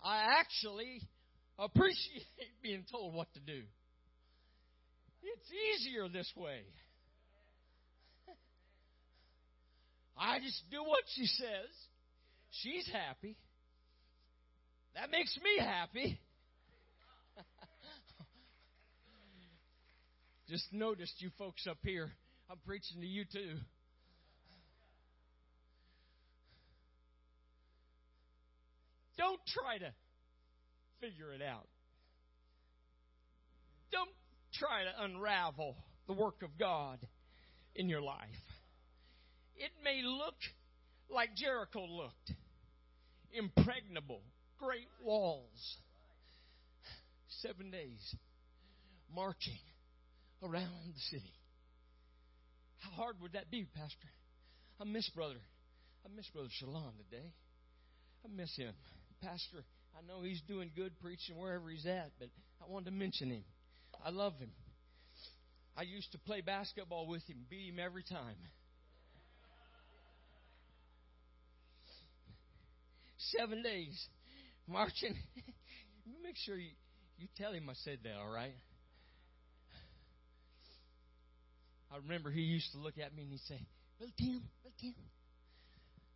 I 0.03 0.39
actually 0.41 1.03
appreciate 1.59 2.27
being 2.63 2.85
told 2.91 3.15
what 3.15 3.33
to 3.35 3.41
do. 3.41 3.63
It's 5.23 5.53
easier 5.53 6.09
this 6.09 6.33
way. 6.37 6.63
I 10.17 10.39
just 10.39 10.63
do 10.71 10.83
what 10.83 11.03
she 11.15 11.27
says. 11.27 11.69
She's 12.63 12.89
happy. 12.93 13.37
That 14.95 15.11
makes 15.11 15.37
me 15.43 15.59
happy. 15.59 16.21
just 20.49 20.73
noticed 20.73 21.15
you 21.21 21.31
folks 21.39 21.67
up 21.67 21.79
here. 21.83 22.13
I'm 22.51 22.59
preaching 22.67 23.01
to 23.01 23.07
you 23.07 23.25
too. 23.25 23.57
Don't 29.17 29.40
try 29.53 29.79
to 29.79 29.93
figure 31.01 31.33
it 31.33 31.43
out. 31.43 31.67
Don't 33.93 34.11
try 34.55 34.85
to 34.85 35.05
unravel 35.05 35.77
the 36.07 36.13
work 36.13 36.43
of 36.43 36.51
God 36.59 36.99
in 37.75 37.89
your 37.89 38.03
life. 38.03 38.19
It 39.57 39.71
may 39.85 40.03
look 40.03 40.37
like 41.09 41.35
Jericho 41.37 41.85
looked 41.85 42.33
impregnable, 43.33 44.23
great 44.59 44.89
walls. 45.03 45.77
Seven 47.43 47.71
days 47.71 48.15
marching 49.15 49.59
around 50.43 50.95
the 50.95 51.01
city. 51.11 51.33
How 52.79 52.91
hard 52.91 53.17
would 53.23 53.33
that 53.33 53.51
be, 53.51 53.67
Pastor? 53.75 54.09
I 54.81 54.85
miss 54.85 55.09
brother. 55.11 55.41
I 56.05 56.09
miss 56.15 56.27
brother 56.29 56.49
Shalom 56.51 56.93
today. 57.11 57.33
I 58.25 58.29
miss 58.35 58.55
him. 58.57 58.75
Pastor, 59.23 59.65
I 59.97 60.07
know 60.07 60.23
he's 60.23 60.41
doing 60.43 60.71
good 60.75 60.93
preaching 61.01 61.37
wherever 61.39 61.69
he's 61.69 61.87
at, 61.87 62.11
but 62.19 62.29
I 62.63 62.71
wanted 62.71 62.87
to 62.87 62.91
mention 62.93 63.31
him. 63.31 63.45
I 64.05 64.11
love 64.11 64.39
him. 64.39 64.51
I 65.77 65.83
used 65.83 66.11
to 66.13 66.19
play 66.19 66.41
basketball 66.41 67.07
with 67.07 67.23
him, 67.29 67.39
beat 67.49 67.69
him 67.69 67.79
every 67.79 68.03
time. 68.03 68.37
Seven 73.19 73.63
days 73.63 74.09
marching. 74.67 75.15
Make 76.23 76.37
sure 76.45 76.57
you, 76.57 76.71
you 77.19 77.29
tell 77.37 77.53
him 77.53 77.69
I 77.69 77.75
said 77.85 77.99
that, 78.05 78.15
all 78.17 78.33
right? 78.33 78.55
I 81.93 81.97
remember 81.97 82.31
he 82.31 82.41
used 82.41 82.71
to 82.73 82.79
look 82.79 82.99
at 82.99 83.15
me 83.15 83.23
and 83.23 83.33
he'd 83.33 83.41
say, 83.41 83.61
Brother 83.99 84.13
Tim, 84.17 84.43
Brother 84.63 84.77
Tim, 84.81 84.95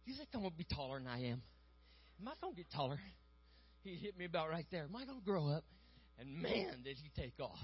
you 0.05 0.15
think 0.15 0.29
I'm 0.35 0.41
going 0.41 0.53
to 0.53 0.57
be 0.57 0.67
taller 0.73 0.99
than 0.99 1.09
I 1.09 1.31
am? 1.31 1.43
Am 2.21 2.29
I 2.29 2.33
going 2.41 2.55
to 2.55 2.57
get 2.57 2.71
taller? 2.73 3.01
He 3.83 3.95
hit 3.97 4.17
me 4.19 4.25
about 4.25 4.49
right 4.51 4.67
there. 4.71 4.85
Am 4.85 4.97
I 4.97 5.05
going 5.05 5.19
to 5.19 5.25
grow 5.25 5.49
up? 5.49 5.65
And 6.19 6.43
man, 6.43 6.83
did 6.85 6.97
he 6.97 7.11
take 7.21 7.35
off. 7.41 7.59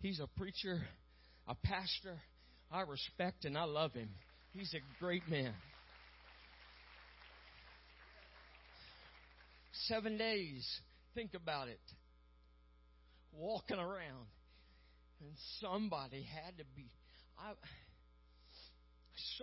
He's 0.00 0.18
a 0.18 0.26
preacher, 0.38 0.80
a 1.46 1.54
pastor. 1.54 2.18
I 2.72 2.82
respect 2.82 3.44
and 3.44 3.58
I 3.58 3.64
love 3.64 3.92
him. 3.92 4.08
He's 4.52 4.74
a 4.74 4.80
great 5.02 5.28
man. 5.28 5.52
Seven 9.86 10.16
days. 10.16 10.66
Think 11.14 11.34
about 11.34 11.68
it. 11.68 11.80
Walking 13.32 13.78
around. 13.78 14.26
And 15.20 15.32
somebody 15.60 16.22
had 16.22 16.56
to 16.58 16.64
be. 16.74 16.86
I, 17.38 17.52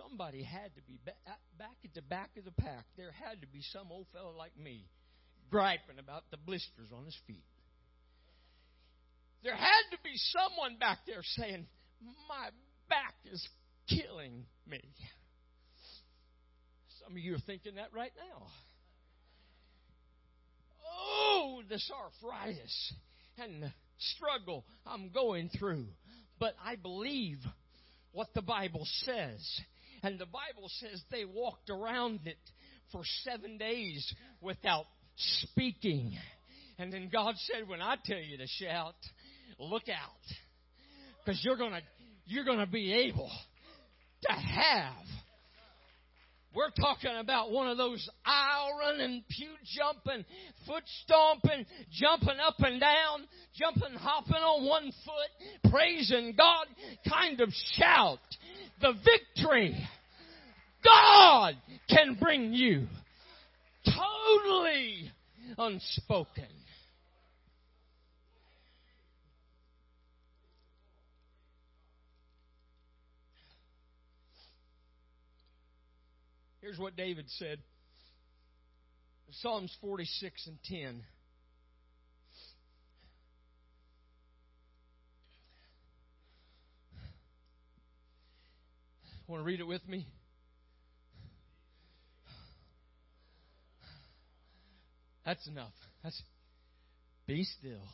somebody 0.00 0.42
had 0.42 0.74
to 0.76 0.82
be 0.82 0.98
back, 1.04 1.16
uh, 1.26 1.30
back 1.58 1.76
at 1.84 1.94
the 1.94 2.02
back 2.02 2.30
of 2.38 2.44
the 2.44 2.52
pack. 2.52 2.84
There 2.96 3.12
had 3.12 3.40
to 3.40 3.46
be 3.46 3.60
some 3.72 3.88
old 3.90 4.06
fellow 4.12 4.34
like 4.36 4.56
me 4.56 4.84
griping 5.50 5.98
about 5.98 6.24
the 6.30 6.36
blisters 6.36 6.90
on 6.94 7.04
his 7.04 7.16
feet. 7.26 7.44
There 9.42 9.54
had 9.54 9.84
to 9.92 9.98
be 10.02 10.14
someone 10.14 10.78
back 10.78 10.98
there 11.06 11.22
saying, 11.22 11.66
My 12.28 12.50
back 12.88 13.14
is 13.32 13.46
killing 13.88 14.44
me. 14.66 14.80
Some 17.02 17.12
of 17.12 17.18
you 17.18 17.34
are 17.34 17.44
thinking 17.46 17.76
that 17.76 17.88
right 17.94 18.12
now. 18.16 18.46
Oh, 21.00 21.62
this 21.68 21.90
arthritis 21.94 22.92
and 23.38 23.62
the 23.62 23.72
struggle 23.98 24.64
I'm 24.86 25.10
going 25.10 25.50
through. 25.58 25.86
But 26.38 26.54
I 26.64 26.76
believe 26.76 27.38
what 28.12 28.28
the 28.34 28.42
Bible 28.42 28.86
says. 29.04 29.60
And 30.02 30.18
the 30.18 30.26
Bible 30.26 30.68
says 30.80 31.02
they 31.10 31.24
walked 31.24 31.70
around 31.70 32.20
it 32.24 32.38
for 32.92 33.02
seven 33.22 33.58
days 33.58 34.12
without 34.40 34.86
speaking. 35.16 36.12
And 36.78 36.92
then 36.92 37.08
God 37.12 37.34
said, 37.36 37.68
when 37.68 37.82
I 37.82 37.96
tell 38.04 38.18
you 38.18 38.38
to 38.38 38.46
shout, 38.46 38.94
look 39.58 39.88
out. 39.88 40.36
Because 41.24 41.44
you're 41.44 41.56
gonna, 41.56 41.80
you're 42.26 42.44
gonna 42.44 42.66
be 42.66 42.92
able 42.92 43.30
to 44.22 44.32
have 44.32 44.94
we're 46.54 46.70
talking 46.70 47.14
about 47.20 47.50
one 47.52 47.68
of 47.68 47.76
those 47.76 48.08
aisle 48.24 48.78
running, 48.80 49.22
pew 49.28 49.50
jumping, 49.76 50.24
foot 50.66 50.82
stomping, 51.04 51.66
jumping 51.92 52.40
up 52.44 52.56
and 52.58 52.80
down, 52.80 53.28
jumping, 53.54 53.96
hopping 53.98 54.34
on 54.34 54.66
one 54.66 54.90
foot, 55.04 55.70
praising 55.70 56.34
God 56.36 56.66
kind 57.08 57.40
of 57.42 57.50
shout. 57.76 58.18
The 58.80 58.92
victory 58.92 59.76
God 60.84 61.56
can 61.88 62.16
bring 62.20 62.52
you 62.52 62.86
totally 63.84 65.10
unspoken. 65.56 66.44
Here's 76.60 76.78
what 76.78 76.96
David 76.96 77.24
said 77.28 77.58
Psalms 79.30 79.74
46 79.80 80.46
and 80.46 80.58
10. 80.64 81.02
Want 89.28 89.42
to 89.42 89.44
read 89.44 89.60
it 89.60 89.66
with 89.66 89.86
me? 89.86 90.06
That's 95.26 95.46
enough. 95.46 95.74
That's 96.02 96.20
be 97.26 97.44
still. 97.44 97.84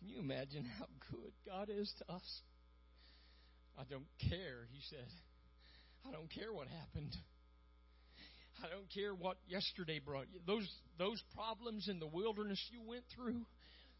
Can 0.00 0.08
you 0.08 0.18
imagine 0.18 0.66
how 0.80 0.86
good 1.12 1.30
God 1.46 1.68
is 1.70 1.92
to 1.98 2.12
us? 2.12 2.40
I 3.78 3.84
don't 3.88 4.08
care, 4.28 4.66
he 4.72 4.80
said. 4.90 5.06
I 6.04 6.10
don't 6.10 6.28
care 6.28 6.52
what 6.52 6.66
happened. 6.66 7.14
I 8.64 8.68
don't 8.68 8.90
care 8.92 9.14
what 9.14 9.36
yesterday 9.46 10.00
brought 10.04 10.26
you. 10.32 10.40
Those, 10.44 10.68
those 10.98 11.22
problems 11.36 11.86
in 11.88 12.00
the 12.00 12.08
wilderness 12.08 12.60
you 12.72 12.80
went 12.84 13.04
through, 13.14 13.42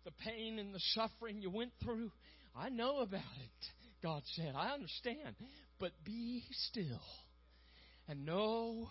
the 0.04 0.11
pain 0.26 0.59
and 0.59 0.74
the 0.74 0.80
suffering 0.94 1.40
you 1.40 1.50
went 1.50 1.70
through, 1.85 2.11
I 2.57 2.69
know 2.69 2.99
about 2.99 3.21
it, 3.21 3.67
God 4.03 4.23
said. 4.35 4.55
I 4.57 4.71
understand. 4.71 5.37
But 5.79 5.93
be 6.05 6.45
still 6.51 7.01
and 8.09 8.27
know 8.27 8.89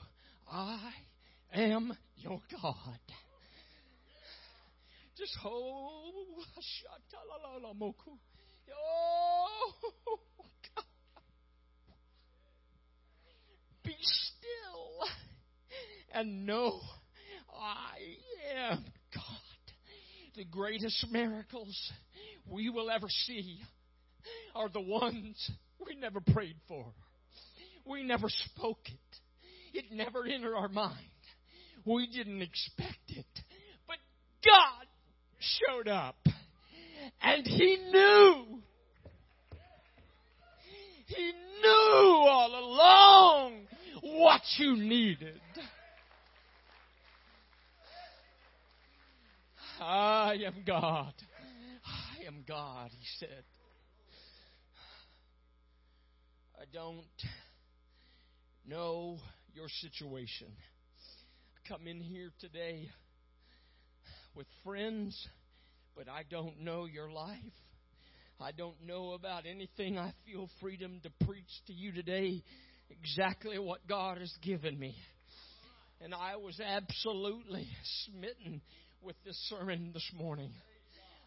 I 0.52 0.92
am 1.54 1.94
your 2.18 2.42
God. 2.62 3.00
Just 5.18 5.36
hold. 5.42 6.14
Oh, 8.72 9.74
God. 10.76 10.86
Be 13.84 13.96
still 14.00 15.10
and 16.14 16.46
know 16.46 16.80
I 17.54 17.98
am 18.56 18.86
God. 19.14 19.24
The 20.36 20.46
greatest 20.46 21.06
miracles 21.12 21.92
we 22.50 22.70
will 22.70 22.90
ever 22.90 23.08
see 23.10 23.60
are 24.56 24.70
the 24.70 24.82
ones 24.82 25.52
we 25.86 25.96
never 25.96 26.20
prayed 26.20 26.58
for. 26.68 26.86
We 27.86 28.04
never 28.04 28.28
spoke 28.30 28.86
it. 28.86 29.78
It 29.78 29.86
never 29.92 30.26
entered 30.26 30.56
our 30.56 30.68
mind. 30.68 30.98
We 31.86 32.08
didn't 32.08 32.42
expect 32.42 33.00
it. 33.10 33.26
But 33.88 33.98
God 34.46 34.86
showed 35.40 35.88
up. 35.88 36.18
And 37.22 37.46
He 37.46 37.78
knew 37.92 38.62
He 41.06 41.32
knew 41.62 42.28
all 42.28 42.52
along 42.52 43.68
what 44.04 44.42
you 44.58 44.76
needed. 44.76 45.42
I 49.82 50.38
am 50.46 50.64
God. 50.66 51.14
Am 52.30 52.44
God, 52.48 52.92
he 52.92 53.06
said. 53.18 53.44
I 56.62 56.66
don't 56.72 57.02
know 58.68 59.18
your 59.56 59.68
situation. 59.68 60.50
I 61.56 61.68
come 61.68 61.88
in 61.88 62.00
here 62.00 62.30
today 62.40 62.88
with 64.36 64.46
friends, 64.64 65.18
but 65.96 66.08
I 66.08 66.22
don't 66.30 66.62
know 66.62 66.86
your 66.86 67.10
life. 67.10 67.40
I 68.40 68.52
don't 68.52 68.80
know 68.86 69.14
about 69.14 69.48
anything. 69.48 69.98
I 69.98 70.14
feel 70.28 70.52
freedom 70.62 71.00
to 71.02 71.26
preach 71.26 71.50
to 71.66 71.74
you 71.74 71.92
today 71.92 72.44
exactly 72.92 73.58
what 73.58 73.88
God 73.88 74.20
has 74.20 74.32
given 74.44 74.78
me. 74.78 74.96
And 76.00 76.14
I 76.14 76.36
was 76.36 76.60
absolutely 76.60 77.68
smitten 78.06 78.62
with 79.02 79.16
this 79.26 79.36
sermon 79.50 79.90
this 79.96 80.12
morning. 80.16 80.52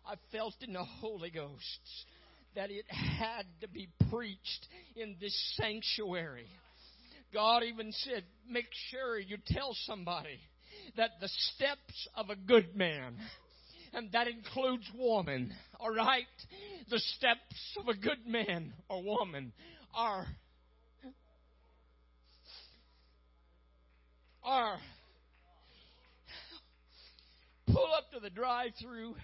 I 0.06 0.14
felt 0.32 0.54
in 0.60 0.72
the 0.72 0.84
Holy 0.84 1.30
Ghost 1.30 1.80
that 2.54 2.70
it 2.70 2.84
had 2.90 3.44
to 3.60 3.68
be 3.68 3.88
preached 4.10 4.66
in 4.96 5.16
this 5.20 5.56
sanctuary. 5.56 6.48
God 7.32 7.62
even 7.62 7.92
said, 7.92 8.24
make 8.48 8.68
sure 8.90 9.18
you 9.18 9.38
tell 9.46 9.74
somebody 9.86 10.38
that 10.96 11.10
the 11.20 11.28
steps 11.28 12.08
of 12.14 12.28
a 12.28 12.36
good 12.36 12.76
man, 12.76 13.16
and 13.94 14.10
that 14.12 14.28
includes 14.28 14.84
woman, 14.94 15.52
alright? 15.80 16.26
The 16.90 16.98
steps 16.98 17.78
of 17.78 17.88
a 17.88 17.94
good 17.94 18.26
man 18.26 18.72
or 18.88 19.02
woman 19.02 19.52
are, 19.94 20.26
are 24.42 24.78
pull 27.66 27.88
up 27.96 28.10
to 28.12 28.20
the 28.20 28.30
drive 28.30 28.72
through. 28.80 29.14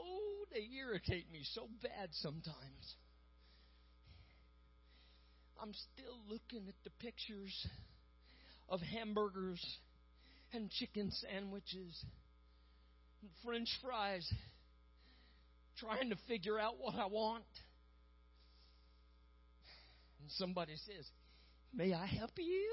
Oh, 0.00 0.44
they 0.52 0.66
irritate 0.78 1.30
me 1.30 1.40
so 1.54 1.68
bad 1.82 2.08
sometimes. 2.12 2.96
I'm 5.62 5.72
still 5.74 6.16
looking 6.28 6.68
at 6.68 6.74
the 6.84 6.90
pictures 7.00 7.66
of 8.68 8.80
hamburgers 8.80 9.62
and 10.52 10.70
chicken 10.70 11.10
sandwiches 11.12 12.04
and 13.20 13.30
french 13.44 13.68
fries, 13.82 14.26
trying 15.78 16.10
to 16.10 16.16
figure 16.28 16.58
out 16.58 16.74
what 16.78 16.94
I 16.94 17.06
want. 17.06 17.44
And 20.20 20.30
somebody 20.30 20.76
says, 20.86 21.06
May 21.74 21.92
I 21.92 22.06
help 22.06 22.32
you? 22.36 22.68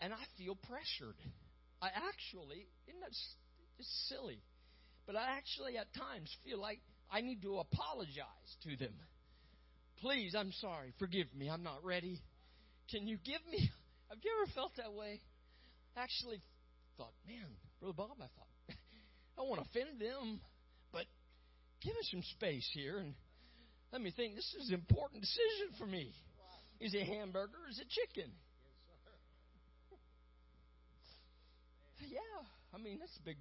And 0.00 0.12
I 0.12 0.22
feel 0.38 0.56
pressured. 0.56 1.16
I 1.82 1.88
actually, 1.88 2.66
isn't 2.86 3.00
that 3.00 3.10
it's 3.78 4.08
silly? 4.08 4.40
But 5.06 5.16
I 5.16 5.36
actually 5.36 5.76
at 5.76 5.92
times 5.94 6.34
feel 6.44 6.60
like 6.60 6.80
I 7.10 7.20
need 7.20 7.42
to 7.42 7.58
apologize 7.58 8.50
to 8.64 8.76
them. 8.76 8.94
Please, 10.00 10.34
I'm 10.36 10.52
sorry. 10.60 10.92
Forgive 10.98 11.26
me. 11.36 11.48
I'm 11.48 11.62
not 11.62 11.84
ready. 11.84 12.20
Can 12.90 13.06
you 13.06 13.18
give 13.24 13.40
me? 13.50 13.58
Have 14.10 14.18
you 14.22 14.30
ever 14.42 14.50
felt 14.54 14.72
that 14.76 14.92
way? 14.92 15.20
Actually, 15.96 16.40
thought, 16.96 17.12
man, 17.26 17.46
Brother 17.80 17.94
Bob, 17.94 18.16
I 18.18 18.28
thought, 18.34 18.52
I 18.70 18.74
don't 19.36 19.48
want 19.48 19.62
to 19.62 19.68
offend 19.70 20.00
them, 20.00 20.40
but 20.92 21.04
give 21.82 21.92
us 21.92 22.08
some 22.10 22.22
space 22.34 22.68
here 22.74 22.98
and 22.98 23.14
let 23.92 24.02
me 24.02 24.10
think. 24.10 24.34
This 24.34 24.54
is 24.60 24.68
an 24.68 24.74
important 24.74 25.22
decision 25.22 25.78
for 25.78 25.86
me. 25.86 26.12
Is 26.80 26.94
it 26.94 27.06
hamburger 27.06 27.54
or 27.62 27.70
is 27.70 27.78
it 27.78 27.86
chicken? 27.88 28.30
Yeah, 32.10 32.42
I 32.74 32.78
mean, 32.78 32.98
that's 32.98 33.16
a 33.16 33.24
big. 33.24 33.38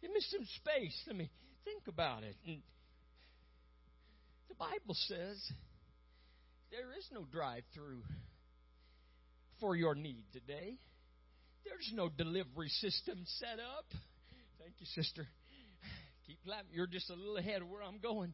Give 0.00 0.10
me 0.10 0.20
some 0.30 0.44
space. 0.56 0.96
Let 1.06 1.16
me 1.16 1.30
think 1.64 1.88
about 1.88 2.22
it. 2.22 2.36
And 2.46 2.62
the 4.48 4.54
Bible 4.54 4.94
says 4.94 5.38
there 6.70 6.92
is 6.98 7.06
no 7.12 7.24
drive 7.24 7.62
through 7.74 8.02
for 9.60 9.76
your 9.76 9.94
need 9.94 10.24
today. 10.32 10.76
There's 11.64 11.90
no 11.94 12.08
delivery 12.08 12.68
system 12.68 13.24
set 13.38 13.58
up. 13.58 13.86
Thank 14.58 14.74
you, 14.78 14.86
sister. 14.86 15.26
Keep 16.26 16.38
laughing. 16.46 16.70
You're 16.72 16.86
just 16.86 17.10
a 17.10 17.14
little 17.14 17.36
ahead 17.36 17.62
of 17.62 17.68
where 17.68 17.82
I'm 17.82 17.98
going. 17.98 18.32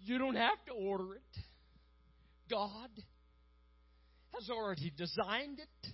You 0.00 0.18
don't 0.18 0.36
have 0.36 0.64
to 0.66 0.72
order 0.72 1.14
it. 1.14 1.40
God 2.50 2.90
has 4.34 4.48
already 4.50 4.92
designed 4.96 5.58
it, 5.58 5.88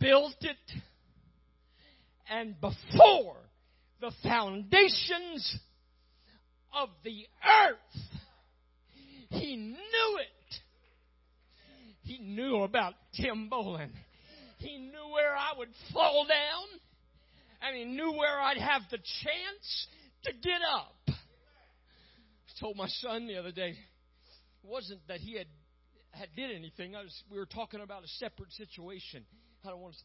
built 0.00 0.36
it, 0.40 0.56
and 2.28 2.60
before 2.60 3.36
the 4.00 4.12
foundations 4.22 5.58
of 6.72 6.88
the 7.04 7.26
earth, 7.44 8.02
He 9.28 9.56
knew 9.56 10.18
it. 10.18 10.54
He 12.02 12.18
knew 12.18 12.62
about 12.62 12.94
Tim 13.14 13.48
Bolin. 13.50 13.90
He 14.58 14.78
knew 14.78 15.12
where 15.12 15.36
I 15.36 15.52
would 15.58 15.68
fall 15.92 16.26
down, 16.26 16.80
and 17.62 17.76
He 17.76 17.84
knew 17.84 18.12
where 18.12 18.40
I'd 18.40 18.58
have 18.58 18.82
the 18.90 18.98
chance 18.98 19.86
to 20.24 20.32
get 20.32 20.60
up. 20.68 20.94
I 21.08 22.60
told 22.60 22.76
my 22.76 22.88
son 22.88 23.26
the 23.26 23.36
other 23.38 23.52
day, 23.52 23.70
it 23.70 24.68
wasn't 24.68 25.00
that 25.08 25.20
he 25.20 25.36
had 25.36 25.46
had 26.12 26.28
did 26.36 26.50
anything. 26.54 26.92
Was, 26.92 27.22
we 27.30 27.38
were 27.38 27.46
talking 27.46 27.80
about 27.80 28.04
a 28.04 28.08
separate 28.18 28.52
situation. 28.52 29.24
I 29.64 29.68
don't 29.70 29.80
want 29.80 29.94
to. 29.94 30.00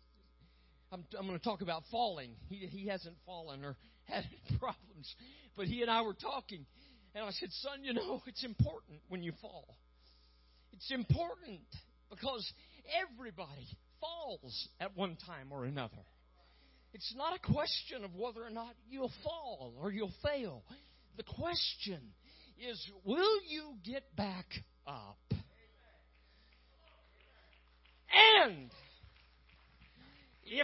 I'm, 0.91 1.03
I'm 1.17 1.27
going 1.27 1.37
to 1.37 1.43
talk 1.43 1.61
about 1.61 1.83
falling. 1.91 2.31
He 2.47 2.67
he 2.67 2.87
hasn't 2.87 3.15
fallen 3.25 3.63
or 3.63 3.75
had 4.05 4.23
any 4.25 4.57
problems, 4.59 5.15
but 5.55 5.65
he 5.65 5.81
and 5.81 5.89
I 5.89 6.01
were 6.01 6.13
talking, 6.13 6.65
and 7.13 7.23
I 7.23 7.31
said, 7.31 7.49
"Son, 7.51 7.83
you 7.83 7.93
know 7.93 8.21
it's 8.27 8.43
important 8.43 8.99
when 9.09 9.23
you 9.23 9.33
fall. 9.41 9.77
It's 10.73 10.91
important 10.91 11.61
because 12.09 12.51
everybody 13.01 13.67
falls 13.99 14.67
at 14.79 14.95
one 14.95 15.17
time 15.25 15.47
or 15.51 15.65
another. 15.65 16.03
It's 16.93 17.13
not 17.15 17.35
a 17.35 17.53
question 17.53 18.03
of 18.03 18.15
whether 18.15 18.43
or 18.43 18.49
not 18.49 18.73
you'll 18.89 19.11
fall 19.23 19.73
or 19.81 19.91
you'll 19.91 20.13
fail. 20.23 20.63
The 21.17 21.23
question 21.23 21.99
is 22.57 22.89
will 23.03 23.39
you 23.47 23.73
get 23.83 24.15
back 24.15 24.45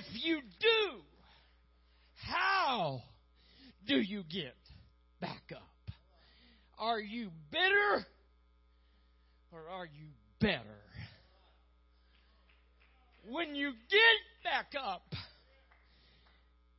if 0.02 0.24
you 0.24 0.40
do, 0.60 1.02
how 2.28 3.02
do 3.88 3.96
you 3.96 4.24
get 4.32 4.56
back 5.20 5.52
up? 5.56 5.94
Are 6.80 7.00
you 7.00 7.30
bitter 7.52 8.06
or 9.52 9.70
are 9.70 9.86
you 9.86 10.08
better? 10.40 10.64
When 13.30 13.54
you 13.54 13.72
get 13.90 14.44
back 14.44 14.74
up, 14.82 15.06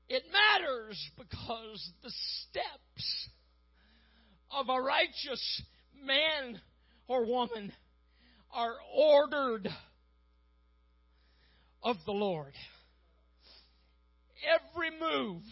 it 0.09 0.25
matters 0.33 0.99
because 1.17 1.93
the 2.03 2.13
steps 2.41 3.29
of 4.51 4.69
a 4.69 4.81
righteous 4.83 5.63
man 6.05 6.61
or 7.07 7.25
woman 7.25 7.73
are 8.53 8.75
ordered 8.95 9.69
of 11.83 11.97
the 12.05 12.13
Lord. 12.13 12.53
Every 14.43 14.91
move, 14.99 15.43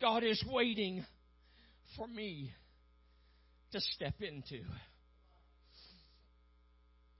God 0.00 0.24
is 0.24 0.42
waiting 0.50 1.04
for 1.96 2.06
me 2.06 2.52
to 3.72 3.80
step 3.80 4.14
into. 4.20 4.62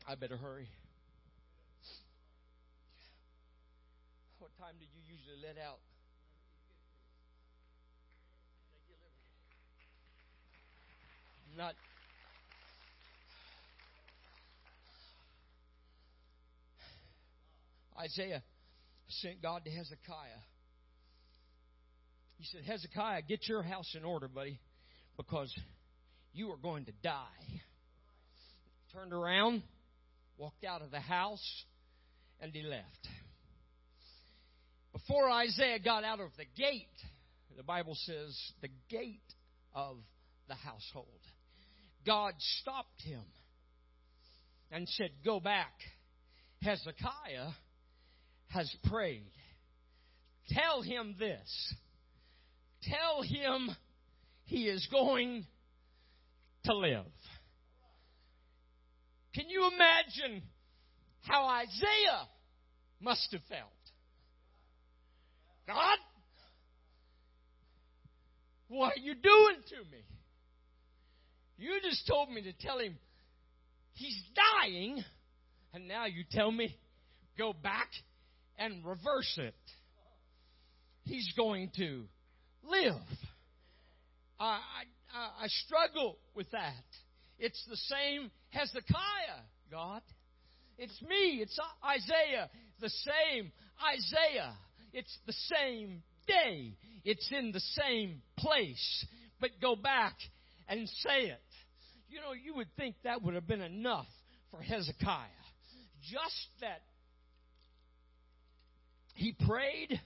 I 0.06 0.14
better 0.14 0.36
hurry. 0.36 0.68
What 4.38 4.50
time 4.58 4.74
do 4.78 4.84
you 4.84 5.16
usually 5.16 5.46
let 5.46 5.62
out? 5.62 5.78
not 11.56 11.74
Isaiah 17.98 18.42
sent 19.08 19.42
God 19.42 19.64
to 19.64 19.70
Hezekiah. 19.70 20.42
He 22.38 22.44
said, 22.44 22.62
Hezekiah, 22.64 23.22
get 23.22 23.48
your 23.48 23.62
house 23.62 23.94
in 23.96 24.04
order, 24.04 24.28
buddy, 24.28 24.60
because 25.16 25.54
you 26.32 26.50
are 26.50 26.56
going 26.56 26.84
to 26.86 26.92
die. 27.02 27.62
Turned 28.92 29.12
around, 29.12 29.62
walked 30.36 30.64
out 30.64 30.82
of 30.82 30.90
the 30.90 31.00
house, 31.00 31.64
and 32.40 32.52
he 32.52 32.62
left. 32.62 33.08
before 34.92 35.30
Isaiah 35.30 35.78
got 35.78 36.04
out 36.04 36.20
of 36.20 36.30
the 36.36 36.44
gate, 36.56 36.86
the 37.56 37.62
Bible 37.62 37.96
says 38.04 38.36
the 38.60 38.68
gate 38.90 39.20
of 39.74 39.96
the 40.48 40.54
household, 40.54 41.20
God 42.04 42.34
stopped 42.60 43.02
him 43.02 43.24
and 44.70 44.86
said, 44.88 45.10
Go 45.24 45.40
back. 45.40 45.72
Hezekiah 46.62 47.50
has 48.48 48.74
prayed. 48.84 49.30
Tell 50.48 50.82
him 50.82 51.16
this. 51.18 51.74
Tell 52.82 53.22
him 53.22 53.70
he 54.44 54.68
is 54.68 54.86
going 54.90 55.46
to 56.64 56.74
live. 56.74 57.04
Can 59.34 59.48
you 59.48 59.68
imagine 59.74 60.42
how 61.22 61.46
Isaiah 61.46 62.28
must 63.00 63.28
have 63.32 63.42
felt? 63.48 63.70
God, 65.66 65.98
what 68.68 68.92
are 68.96 69.00
you 69.00 69.14
doing 69.14 69.56
to 69.68 69.90
me? 69.90 70.02
You 71.58 71.80
just 71.82 72.06
told 72.06 72.30
me 72.30 72.42
to 72.42 72.52
tell 72.52 72.78
him 72.78 72.96
he's 73.94 74.16
dying, 74.62 75.02
and 75.74 75.88
now 75.88 76.06
you 76.06 76.24
tell 76.30 76.50
me 76.50 76.76
go 77.36 77.52
back 77.52 77.88
and 78.58 78.84
reverse 78.84 79.38
it. 79.38 79.54
He's 81.04 81.32
going 81.36 81.70
to 81.76 82.04
live. 82.68 82.94
I, 84.38 84.60
I, 85.14 85.44
I 85.44 85.46
struggle 85.46 86.18
with 86.34 86.50
that. 86.50 86.84
It's 87.38 87.62
the 87.68 87.76
same 87.76 88.30
Hezekiah, 88.50 89.42
God. 89.70 90.02
It's 90.78 91.00
me. 91.02 91.40
It's 91.42 91.58
Isaiah. 91.84 92.50
The 92.80 92.90
same 92.90 93.52
Isaiah. 93.94 94.54
It's 94.92 95.16
the 95.26 95.32
same 95.32 96.02
day. 96.26 96.72
It's 97.04 97.30
in 97.30 97.52
the 97.52 97.60
same 97.60 98.22
place. 98.38 99.06
But 99.40 99.50
go 99.60 99.76
back 99.76 100.16
and 100.68 100.88
say 100.88 101.26
it. 101.26 101.40
You 102.08 102.20
know, 102.20 102.32
you 102.32 102.54
would 102.54 102.68
think 102.76 102.96
that 103.04 103.22
would 103.22 103.34
have 103.34 103.46
been 103.46 103.62
enough 103.62 104.06
for 104.50 104.60
Hezekiah. 104.60 105.26
Just 106.02 106.48
that 106.60 106.82
he 109.16 109.32
prayed 109.32 110.00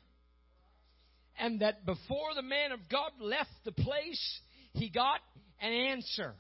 and 1.39 1.61
that 1.61 1.85
before 1.85 2.35
the 2.35 2.43
man 2.43 2.73
of 2.73 2.81
God 2.89 3.11
left 3.21 3.51
the 3.65 3.73
place, 3.73 4.41
he 4.73 4.89
got 4.89 5.21
an 5.61 5.73
answer. 5.73 6.35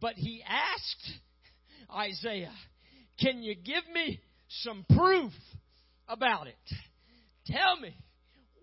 But 0.00 0.14
he 0.14 0.42
asked 0.46 1.12
Isaiah, 1.94 2.54
Can 3.20 3.42
you 3.42 3.54
give 3.54 3.84
me 3.92 4.20
some 4.48 4.86
proof 4.96 5.32
about 6.08 6.46
it? 6.46 6.54
Tell 7.46 7.78
me, 7.80 7.94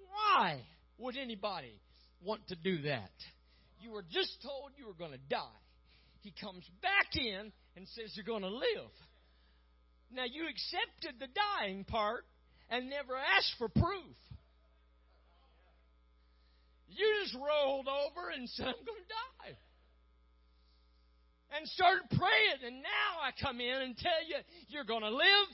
why 0.09 0.61
would 0.97 1.17
anybody 1.17 1.79
want 2.23 2.47
to 2.47 2.55
do 2.55 2.81
that? 2.83 3.11
You 3.79 3.91
were 3.91 4.03
just 4.03 4.41
told 4.41 4.71
you 4.77 4.87
were 4.87 4.93
going 4.93 5.11
to 5.11 5.29
die. 5.29 5.61
He 6.21 6.33
comes 6.41 6.63
back 6.81 7.15
in 7.15 7.51
and 7.75 7.87
says 7.89 8.13
you're 8.15 8.25
going 8.25 8.41
to 8.41 8.49
live. 8.49 8.91
Now, 10.11 10.23
you 10.23 10.47
accepted 10.47 11.19
the 11.19 11.27
dying 11.59 11.83
part 11.83 12.25
and 12.75 12.89
never 12.89 13.15
asked 13.15 13.55
for 13.57 13.69
proof. 13.69 14.17
You 16.89 17.07
just 17.23 17.35
rolled 17.35 17.87
over 17.87 18.29
and 18.35 18.49
said, 18.49 18.67
I'm 18.67 18.83
going 18.83 19.03
to 19.03 19.15
die. 19.47 19.55
And 21.55 21.67
started 21.69 22.03
praying. 22.19 22.67
And 22.67 22.83
now 22.83 23.23
I 23.23 23.31
come 23.41 23.61
in 23.61 23.81
and 23.81 23.97
tell 23.97 24.21
you, 24.27 24.35
you're 24.67 24.83
going 24.83 25.03
to 25.03 25.09
live. 25.09 25.49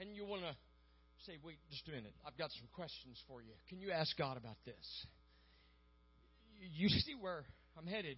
And 0.00 0.16
you 0.16 0.24
want 0.24 0.42
to 0.42 0.56
say, 1.26 1.36
wait 1.44 1.58
just 1.70 1.86
a 1.88 1.90
minute. 1.90 2.14
I've 2.26 2.36
got 2.38 2.50
some 2.52 2.68
questions 2.74 3.20
for 3.28 3.42
you. 3.42 3.52
Can 3.68 3.80
you 3.80 3.90
ask 3.90 4.16
God 4.16 4.38
about 4.38 4.56
this? 4.64 5.06
You 6.58 6.88
see 6.88 7.14
where 7.20 7.44
I'm 7.76 7.86
headed. 7.86 8.16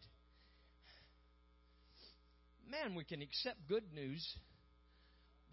Man, 2.70 2.94
we 2.94 3.05
can 3.05 3.20
accept 3.20 3.68
good 3.68 3.84
news, 3.94 4.24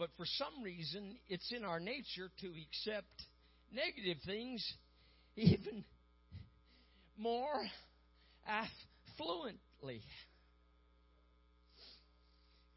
but 0.01 0.09
for 0.17 0.25
some 0.25 0.63
reason, 0.63 1.15
it's 1.29 1.53
in 1.55 1.63
our 1.63 1.79
nature 1.79 2.31
to 2.39 2.47
accept 2.47 3.05
negative 3.71 4.17
things 4.25 4.73
even 5.35 5.83
more 7.19 7.63
affluently. 8.49 10.01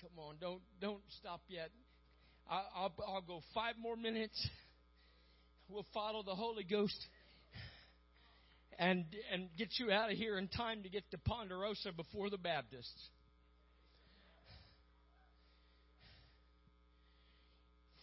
Come 0.02 0.18
on, 0.18 0.34
don't 0.38 0.60
don't 0.82 1.00
stop 1.18 1.40
yet. 1.48 1.70
I'll, 2.46 2.68
I'll, 2.76 2.94
I'll 3.08 3.22
go 3.22 3.40
five 3.54 3.76
more 3.80 3.96
minutes. 3.96 4.46
We'll 5.70 5.86
follow 5.94 6.22
the 6.22 6.34
Holy 6.34 6.64
Ghost 6.64 7.06
and 8.78 9.06
and 9.32 9.48
get 9.56 9.70
you 9.78 9.90
out 9.90 10.12
of 10.12 10.18
here 10.18 10.36
in 10.36 10.48
time 10.48 10.82
to 10.82 10.90
get 10.90 11.10
to 11.12 11.16
Ponderosa 11.16 11.90
before 11.96 12.28
the 12.28 12.36
Baptists. 12.36 13.08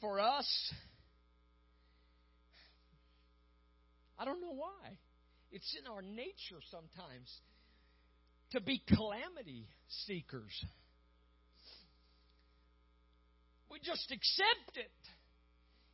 For 0.02 0.20
us, 0.20 0.74
I 4.18 4.26
don't 4.26 4.42
know 4.42 4.54
why. 4.54 4.98
It's 5.52 5.78
in 5.80 5.92
our 5.92 6.02
nature 6.02 6.60
sometimes 6.72 7.32
to 8.52 8.62
be 8.62 8.82
calamity 8.96 9.68
seekers. 10.06 10.66
We 13.70 13.80
just 13.80 14.12
accept 14.12 14.78
it 14.78 14.92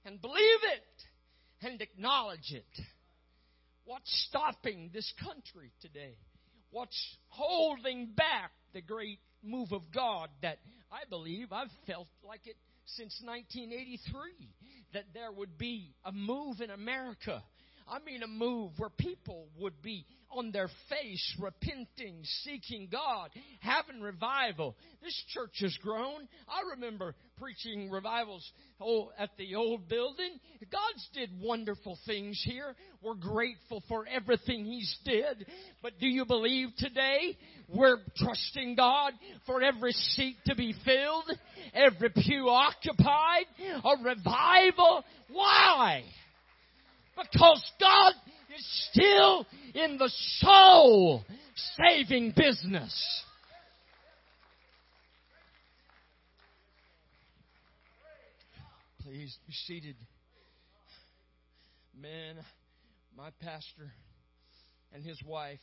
and 0.06 0.22
believe 0.22 0.60
it 0.74 1.66
and 1.68 1.82
acknowledge 1.82 2.52
it. 2.52 2.86
What's 3.84 4.28
stopping 4.30 4.90
this 4.94 5.12
country 5.22 5.72
today? 5.82 6.16
What's 6.72 7.18
holding 7.28 8.14
back 8.16 8.52
the 8.74 8.82
great 8.82 9.20
move 9.44 9.72
of 9.72 9.92
God 9.94 10.30
that 10.42 10.60
I 10.92 11.08
believe 11.10 11.52
I've 11.52 11.72
felt 11.86 12.08
like 12.24 12.48
it 12.48 12.56
since 12.96 13.22
1983 13.24 14.22
that 14.94 15.04
there 15.14 15.32
would 15.32 15.58
be 15.58 15.94
a 16.06 16.12
move 16.12 16.62
in 16.62 16.70
America 16.70 17.44
I 17.90 18.00
mean, 18.00 18.24
a 18.24 18.28
move 18.28 18.72
where 18.78 18.90
people 18.90 19.48
would 19.60 19.82
be 19.82 20.06
on 20.32 20.52
their 20.52 20.70
face, 20.90 21.36
repenting, 21.40 22.20
seeking 22.44 22.90
God, 22.92 23.30
having 23.60 24.02
revival. 24.02 24.76
This 25.02 25.24
church 25.30 25.58
has 25.62 25.76
grown. 25.82 26.28
I 26.48 26.76
remember 26.76 27.16
preaching 27.38 27.90
revivals 27.90 28.50
oh, 28.82 29.12
at 29.18 29.30
the 29.38 29.56
old 29.56 29.88
building. 29.88 30.32
God's 30.70 31.10
did 31.14 31.30
wonderful 31.42 31.98
things 32.06 32.42
here. 32.46 32.76
We're 33.02 33.16
grateful 33.16 33.84
for 33.88 34.06
everything 34.06 34.66
He's 34.66 34.98
did. 35.06 35.46
But 35.82 36.00
do 36.00 36.08
you 36.08 36.26
believe 36.26 36.70
today 36.78 37.38
we're 37.74 38.00
trusting 38.18 38.76
God 38.76 39.14
for 39.46 39.62
every 39.62 39.94
seat 39.94 40.36
to 40.48 40.56
be 40.56 40.74
filled, 40.84 41.32
every 41.74 42.10
pew 42.10 42.50
occupied, 42.50 43.46
a 43.84 44.04
revival? 44.04 45.06
Why? 45.30 46.04
Because 47.18 47.72
God 47.80 48.14
is 48.56 48.90
still 48.92 49.46
in 49.74 49.98
the 49.98 50.12
soul 50.40 51.24
saving 51.78 52.34
business. 52.36 53.24
Please 59.04 59.38
be 59.48 59.54
seated. 59.66 59.96
Man, 62.00 62.36
my 63.18 63.30
pastor 63.42 63.92
and 64.94 65.04
his 65.04 65.20
wife, 65.26 65.60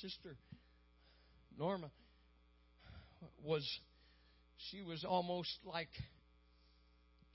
Sister 0.00 0.36
Norma, 1.56 1.90
was 3.44 3.64
she 4.70 4.82
was 4.82 5.04
almost 5.04 5.56
like 5.64 5.88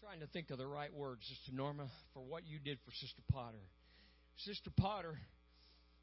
trying 0.04 0.20
to 0.20 0.28
think 0.28 0.52
of 0.52 0.58
the 0.58 0.68
right 0.68 0.94
words, 0.94 1.22
Sister 1.30 1.54
Norma, 1.56 1.88
for 2.14 2.22
what 2.22 2.46
you 2.46 2.60
did 2.60 2.78
for 2.84 2.92
Sister 2.92 3.22
Potter. 3.32 3.64
Sister 4.40 4.70
Potter 4.76 5.18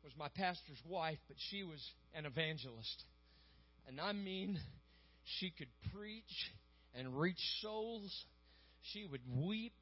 was 0.02 0.12
my 0.16 0.28
pastor's 0.28 0.80
wife, 0.88 1.18
but 1.28 1.36
she 1.50 1.64
was 1.64 1.78
an 2.14 2.24
evangelist. 2.24 3.04
And 3.86 4.00
I 4.00 4.12
mean, 4.12 4.58
she 5.24 5.50
could 5.50 5.68
preach 5.92 6.50
and 6.94 7.18
reach 7.18 7.40
souls. 7.60 8.10
She 8.92 9.04
would 9.04 9.20
weep 9.36 9.76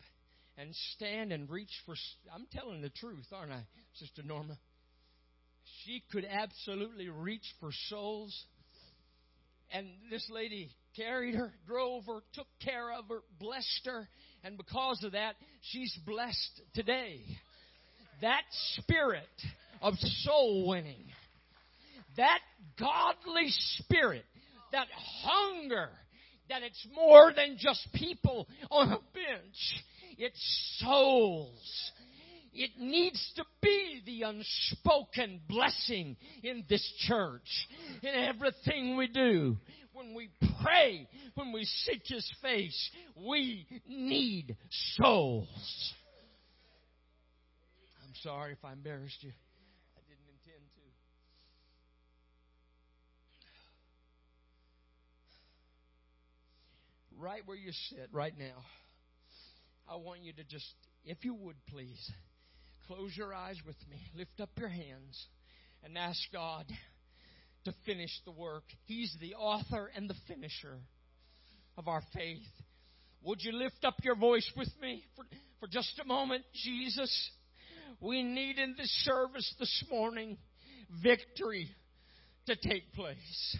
and 0.56 0.74
stand 0.96 1.32
and 1.32 1.48
reach 1.48 1.70
for. 1.86 1.94
I'm 2.34 2.46
telling 2.52 2.82
the 2.82 2.90
truth, 2.90 3.26
aren't 3.32 3.52
I, 3.52 3.62
Sister 3.94 4.22
Norma? 4.24 4.58
She 5.84 6.02
could 6.10 6.26
absolutely 6.28 7.08
reach 7.08 7.54
for 7.60 7.70
souls. 7.88 8.34
And 9.70 9.86
this 10.10 10.26
lady 10.28 10.70
carried 10.96 11.34
her, 11.34 11.52
drove 11.66 12.06
her, 12.06 12.20
took 12.34 12.46
care 12.64 12.92
of 12.92 13.08
her, 13.08 13.20
blessed 13.38 13.82
her, 13.86 14.08
and 14.44 14.56
because 14.56 15.02
of 15.04 15.12
that, 15.12 15.34
she's 15.60 15.96
blessed 16.06 16.62
today. 16.74 17.20
That 18.20 18.42
spirit 18.76 19.28
of 19.80 19.94
soul 19.98 20.68
winning, 20.68 21.04
that 22.16 22.40
godly 22.78 23.48
spirit, 23.48 24.24
that 24.72 24.88
hunger, 25.22 25.88
that 26.48 26.62
it's 26.62 26.86
more 26.94 27.32
than 27.34 27.56
just 27.58 27.86
people 27.94 28.48
on 28.70 28.88
a 28.88 28.98
bench. 29.14 29.84
It's 30.18 30.78
souls. 30.80 31.92
It 32.52 32.70
needs 32.78 33.32
to 33.36 33.44
be 33.60 34.02
the 34.04 34.22
unspoken 34.22 35.40
blessing 35.48 36.16
in 36.42 36.64
this 36.68 36.86
church, 37.06 37.66
in 38.02 38.14
everything 38.14 38.96
we 38.96 39.06
do. 39.08 39.56
When 39.92 40.14
we 40.14 40.30
pray, 40.62 41.08
when 41.34 41.52
we 41.52 41.64
seek 41.64 42.02
His 42.06 42.30
face, 42.40 42.90
we 43.16 43.66
need 43.88 44.56
souls. 44.96 45.94
I'm 48.04 48.14
sorry 48.22 48.52
if 48.52 48.64
I 48.64 48.72
embarrassed 48.72 49.22
you. 49.22 49.32
I 49.96 50.00
didn't 50.08 50.28
intend 50.28 50.64
to. 50.74 50.80
Right 57.20 57.42
where 57.46 57.56
you 57.56 57.72
sit 57.90 58.08
right 58.12 58.38
now, 58.38 58.64
I 59.90 59.96
want 59.96 60.22
you 60.22 60.32
to 60.34 60.44
just, 60.44 60.66
if 61.04 61.24
you 61.24 61.34
would 61.34 61.56
please, 61.68 62.12
close 62.88 63.14
your 63.14 63.34
eyes 63.34 63.58
with 63.66 63.76
me, 63.90 63.98
lift 64.16 64.40
up 64.40 64.48
your 64.58 64.70
hands, 64.70 65.26
and 65.84 65.96
ask 65.98 66.18
God 66.32 66.64
to 67.66 67.72
finish 67.84 68.10
the 68.24 68.32
work. 68.32 68.64
He's 68.86 69.14
the 69.20 69.34
author 69.34 69.90
and 69.94 70.08
the 70.08 70.14
finisher 70.26 70.78
of 71.76 71.86
our 71.86 72.02
faith. 72.14 72.46
Would 73.22 73.42
you 73.42 73.52
lift 73.52 73.84
up 73.84 73.96
your 74.02 74.16
voice 74.16 74.50
with 74.56 74.70
me 74.80 75.04
for, 75.14 75.24
for 75.60 75.66
just 75.68 76.00
a 76.02 76.06
moment? 76.06 76.44
Jesus, 76.64 77.30
we 78.00 78.22
need 78.22 78.58
in 78.58 78.74
this 78.78 78.90
service 79.04 79.54
this 79.58 79.84
morning 79.90 80.38
victory 81.02 81.68
to 82.46 82.56
take 82.56 82.94
place. 82.94 83.56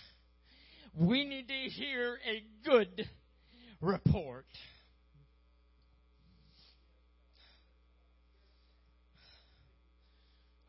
We 0.98 1.24
need 1.24 1.48
to 1.48 1.70
hear 1.70 2.18
a 2.26 2.66
good 2.66 3.06
report. 3.82 4.46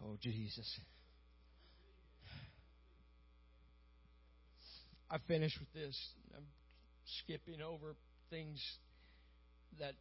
Oh, 0.04 0.18
Jesus. 0.22 0.80
I 5.12 5.18
finish 5.28 5.58
with 5.60 5.74
this. 5.74 5.97
I'm 6.36 6.45
skipping 7.24 7.62
over 7.62 7.95
things 8.30 8.62
that 9.80 9.95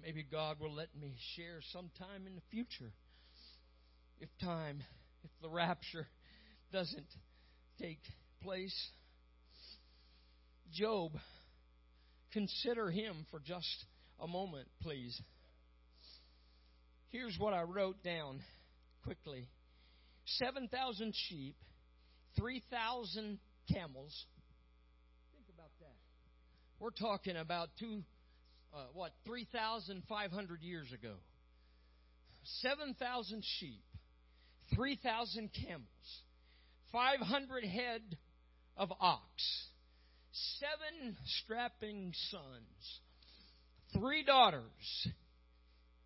maybe 0.00 0.24
God 0.30 0.60
will 0.60 0.72
let 0.72 0.88
me 0.98 1.14
share 1.34 1.60
sometime 1.72 2.26
in 2.26 2.34
the 2.34 2.42
future. 2.50 2.92
If 4.20 4.28
time, 4.40 4.82
if 5.24 5.30
the 5.42 5.50
rapture 5.50 6.06
doesn't 6.72 7.08
take 7.80 8.00
place. 8.42 8.74
Job, 10.72 11.12
consider 12.32 12.90
him 12.90 13.26
for 13.30 13.40
just 13.40 13.84
a 14.20 14.26
moment, 14.26 14.68
please. 14.82 15.20
Here's 17.10 17.36
what 17.38 17.54
I 17.54 17.62
wrote 17.62 18.02
down 18.02 18.40
quickly 19.04 19.48
7,000 20.24 21.14
sheep, 21.28 21.56
3,000 22.38 23.38
camels. 23.72 24.26
Think 25.32 25.46
about 25.54 25.70
that. 25.80 25.94
We're 26.80 26.90
talking 26.90 27.36
about 27.36 27.68
two, 27.78 28.02
uh, 28.74 28.86
what, 28.92 29.12
3,500 29.24 30.62
years 30.62 30.92
ago. 30.92 31.14
7,000 32.62 33.42
sheep, 33.58 33.82
3,000 34.74 35.50
camels, 35.52 36.22
500 36.92 37.64
head 37.64 38.02
of 38.76 38.92
ox, 39.00 39.22
seven 40.58 41.16
strapping 41.42 42.12
sons, 42.30 43.00
three 43.92 44.24
daughters. 44.24 45.08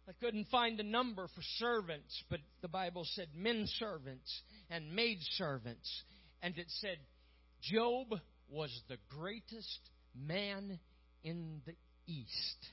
I 0.08 0.12
couldn't 0.20 0.48
find 0.48 0.80
a 0.80 0.84
number 0.84 1.28
for 1.28 1.42
servants, 1.58 2.22
but 2.28 2.40
the 2.62 2.68
Bible 2.68 3.04
said 3.04 3.28
men 3.34 3.66
servants 3.78 4.42
and 4.68 4.94
maid 4.94 5.18
servants. 5.32 6.02
And 6.42 6.58
it 6.58 6.66
said 6.68 6.98
Job 7.62 8.18
was 8.48 8.70
the 8.88 8.96
greatest 9.08 9.80
man 10.14 10.80
in 11.22 11.60
the 11.66 11.74
East. 12.06 12.66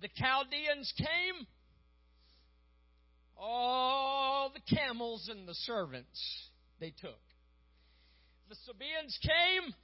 The 0.00 0.08
Chaldeans 0.14 0.92
came, 0.98 1.46
all 3.36 4.52
the 4.52 4.76
camels 4.76 5.28
and 5.30 5.48
the 5.48 5.54
servants 5.54 6.48
they 6.80 6.90
took. 6.90 7.18
The 8.48 8.56
Sabaeans 8.66 9.18
came, 9.22 9.74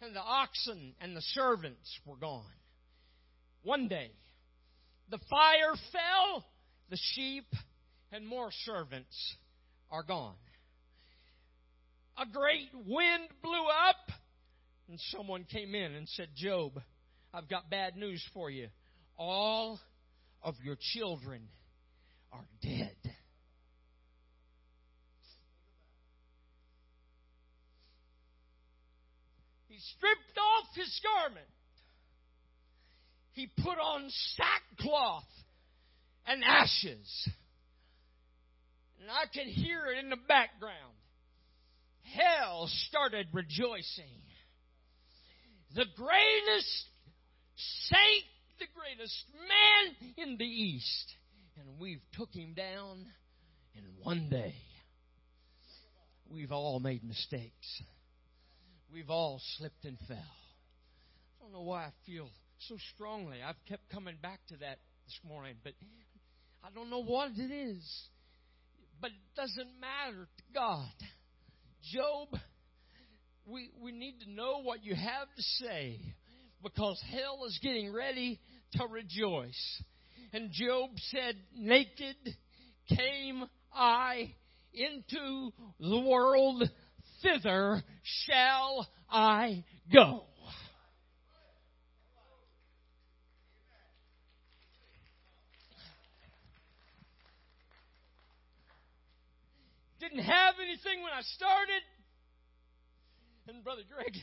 and 0.00 0.16
the 0.16 0.20
oxen 0.20 0.94
and 1.00 1.16
the 1.16 1.22
servants 1.22 2.00
were 2.04 2.16
gone. 2.16 2.44
One 3.62 3.86
day, 3.86 4.10
the 5.10 5.18
fire 5.28 5.74
fell, 5.92 6.44
the 6.88 6.98
sheep 7.14 7.46
and 8.12 8.26
more 8.26 8.50
servants 8.64 9.36
are 9.90 10.02
gone 10.02 10.34
a 12.20 12.26
great 12.26 12.68
wind 12.86 13.28
blew 13.42 13.66
up, 13.88 14.12
and 14.88 14.98
someone 15.16 15.44
came 15.44 15.74
in 15.74 15.92
and 15.94 16.08
said, 16.08 16.28
Job, 16.36 16.72
I've 17.32 17.48
got 17.48 17.70
bad 17.70 17.96
news 17.96 18.22
for 18.34 18.50
you. 18.50 18.68
All 19.16 19.80
of 20.42 20.54
your 20.62 20.76
children 20.92 21.48
are 22.32 22.46
dead. 22.62 22.96
He 29.68 29.78
stripped 29.96 30.38
off 30.38 30.74
his 30.74 31.00
garment. 31.02 31.46
He 33.40 33.46
put 33.62 33.78
on 33.78 34.10
sackcloth 34.36 35.24
and 36.26 36.44
ashes. 36.44 37.28
And 39.00 39.10
I 39.10 39.24
could 39.32 39.46
hear 39.46 39.86
it 39.86 40.04
in 40.04 40.10
the 40.10 40.18
background 40.28 40.92
hell 42.02 42.68
started 42.88 43.28
rejoicing. 43.32 44.20
The 45.74 45.86
greatest 45.96 46.84
saint, 47.88 48.24
the 48.58 48.66
greatest 48.74 49.24
man 49.32 50.12
in 50.18 50.36
the 50.36 50.44
East. 50.44 51.14
And 51.58 51.80
we've 51.80 52.02
took 52.18 52.34
him 52.34 52.52
down 52.52 53.06
in 53.74 53.84
one 54.02 54.28
day. 54.28 54.54
We've 56.28 56.52
all 56.52 56.78
made 56.78 57.04
mistakes. 57.04 57.82
We've 58.92 59.08
all 59.08 59.40
slipped 59.56 59.86
and 59.86 59.96
fell. 60.06 60.18
I 60.18 61.42
don't 61.42 61.52
know 61.52 61.62
why 61.62 61.84
I 61.84 61.90
feel 62.04 62.28
so 62.68 62.76
strongly. 62.94 63.38
I've 63.46 63.62
kept 63.68 63.88
coming 63.90 64.16
back 64.20 64.40
to 64.48 64.56
that 64.58 64.78
this 65.06 65.18
morning, 65.26 65.54
but 65.64 65.72
I 66.62 66.68
don't 66.74 66.90
know 66.90 67.02
what 67.02 67.30
it 67.36 67.52
is. 67.52 68.08
But 69.00 69.10
it 69.10 69.36
doesn't 69.36 69.68
matter 69.80 70.26
to 70.26 70.44
God. 70.54 70.92
Job, 71.92 72.28
we, 73.46 73.70
we 73.80 73.92
need 73.92 74.20
to 74.20 74.30
know 74.30 74.60
what 74.62 74.84
you 74.84 74.94
have 74.94 75.28
to 75.36 75.42
say 75.42 76.00
because 76.62 77.02
hell 77.10 77.46
is 77.46 77.58
getting 77.62 77.92
ready 77.92 78.38
to 78.74 78.86
rejoice. 78.86 79.82
And 80.32 80.50
Job 80.52 80.90
said, 81.10 81.36
Naked 81.56 82.36
came 82.88 83.44
I 83.72 84.34
into 84.74 85.50
the 85.78 86.00
world, 86.00 86.68
thither 87.22 87.82
shall 88.02 88.86
I 89.10 89.64
go. 89.92 90.24
Didn't 100.00 100.24
have 100.24 100.54
anything 100.62 101.02
when 101.02 101.12
I 101.12 101.20
started. 101.20 101.82
And 103.48 103.62
Brother 103.62 103.82
Greg, 103.94 104.16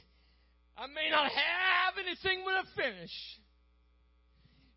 I 0.75 0.88
may 0.88 1.09
not 1.11 1.30
have 1.32 1.93
anything 2.03 2.43
when 2.45 2.55
I 2.55 2.63
finish. 2.75 3.11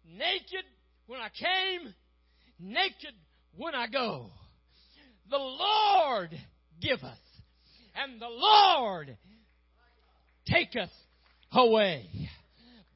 Naked 0.04 0.64
when 1.06 1.20
I 1.20 1.28
came, 1.28 1.94
naked 2.58 3.14
when 3.56 3.74
I 3.74 3.86
go. 3.86 4.26
The 5.30 5.38
Lord 5.38 6.36
giveth, 6.80 7.02
and 7.94 8.20
the 8.20 8.28
Lord 8.28 9.16
taketh 10.46 10.90
away. 11.52 12.08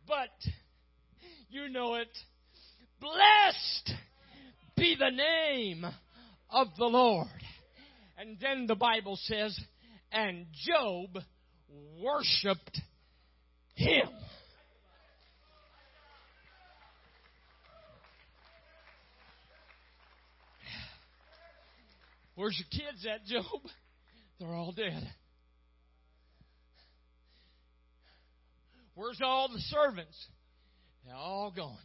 But 0.07 0.31
you 1.49 1.69
know 1.69 1.95
it. 1.95 2.09
Blessed 3.01 3.95
be 4.77 4.97
the 4.99 5.11
name 5.11 5.87
of 6.51 6.69
the 6.77 6.87
Lord. 6.87 7.29
And 8.17 8.39
then 8.41 8.67
the 8.67 8.75
Bible 8.75 9.19
says, 9.23 9.59
and 10.13 10.47
Job 10.67 11.19
worshiped 12.01 12.81
him. 13.75 14.09
Where's 22.37 22.59
your 22.59 22.83
kids 22.83 23.07
at, 23.07 23.25
Job? 23.27 23.45
They're 24.39 24.55
all 24.55 24.73
dead. 24.73 25.09
Where's 28.95 29.21
all 29.23 29.49
the 29.49 29.61
servants? 29.61 30.17
They're 31.05 31.15
all 31.15 31.53
gone. 31.55 31.77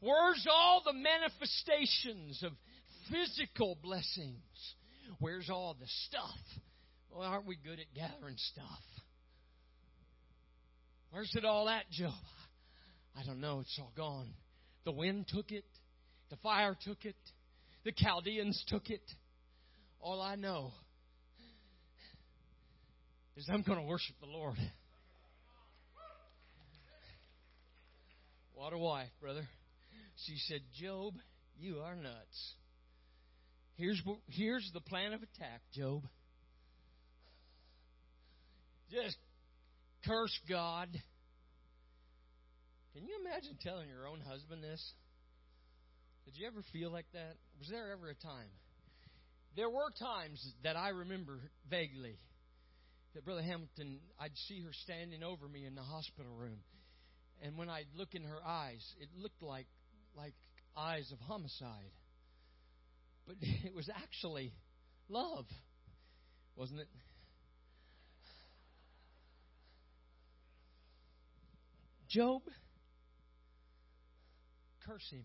Where's 0.00 0.46
all 0.50 0.82
the 0.84 0.94
manifestations 0.94 2.42
of 2.42 2.52
physical 3.12 3.76
blessings? 3.82 4.74
Where's 5.20 5.50
all 5.50 5.76
the 5.78 5.86
stuff? 6.08 6.60
Well, 7.10 7.28
aren't 7.28 7.46
we 7.46 7.56
good 7.56 7.78
at 7.78 7.94
gathering 7.94 8.36
stuff? 8.36 8.80
Where's 11.10 11.30
it 11.34 11.44
all 11.44 11.68
at, 11.68 11.90
Job? 11.90 12.14
I 13.16 13.22
don't 13.26 13.40
know. 13.40 13.60
It's 13.60 13.78
all 13.78 13.92
gone. 13.94 14.28
The 14.84 14.92
wind 14.92 15.26
took 15.28 15.52
it. 15.52 15.64
The 16.30 16.36
fire 16.36 16.74
took 16.82 17.04
it. 17.04 17.16
The 17.84 17.92
Chaldeans 17.92 18.64
took 18.68 18.88
it. 18.88 19.02
All 20.00 20.22
I 20.22 20.36
know 20.36 20.72
is 23.36 23.46
I'm 23.52 23.62
going 23.62 23.78
to 23.78 23.84
worship 23.84 24.16
the 24.20 24.26
Lord. 24.26 24.56
What 28.54 28.72
a 28.72 28.78
wife, 28.78 29.10
brother. 29.20 29.46
She 30.26 30.36
said, 30.48 30.60
Job, 30.80 31.14
you 31.58 31.80
are 31.80 31.96
nuts. 31.96 32.54
Here's, 33.76 34.00
here's 34.28 34.70
the 34.74 34.80
plan 34.80 35.12
of 35.12 35.22
attack, 35.22 35.60
Job. 35.74 36.02
Just 38.90 39.16
curse 40.04 40.38
God. 40.48 40.88
Can 42.94 43.06
you 43.06 43.16
imagine 43.24 43.56
telling 43.62 43.88
your 43.88 44.06
own 44.06 44.20
husband 44.20 44.62
this? 44.62 44.92
Did 46.26 46.36
you 46.36 46.46
ever 46.46 46.62
feel 46.72 46.90
like 46.90 47.06
that? 47.14 47.36
Was 47.58 47.68
there 47.68 47.92
ever 47.92 48.10
a 48.10 48.14
time? 48.14 48.50
There 49.56 49.70
were 49.70 49.90
times 49.98 50.44
that 50.62 50.76
I 50.76 50.90
remember 50.90 51.40
vaguely 51.68 52.18
that 53.14 53.24
Brother 53.24 53.42
Hamilton, 53.42 54.00
I'd 54.20 54.36
see 54.48 54.60
her 54.60 54.72
standing 54.72 55.22
over 55.22 55.48
me 55.48 55.66
in 55.66 55.74
the 55.74 55.82
hospital 55.82 56.32
room. 56.32 56.58
And 57.42 57.56
when 57.56 57.68
I'd 57.68 57.88
look 57.96 58.14
in 58.14 58.24
her 58.24 58.38
eyes, 58.46 58.84
it 59.00 59.08
looked 59.16 59.42
like 59.42 59.66
like 60.16 60.34
eyes 60.76 61.10
of 61.12 61.18
homicide. 61.20 61.92
But 63.26 63.36
it 63.40 63.74
was 63.74 63.88
actually 63.88 64.52
love, 65.08 65.46
wasn't 66.56 66.80
it? 66.80 66.88
Job, 72.08 72.42
curse 74.86 75.08
him. 75.10 75.24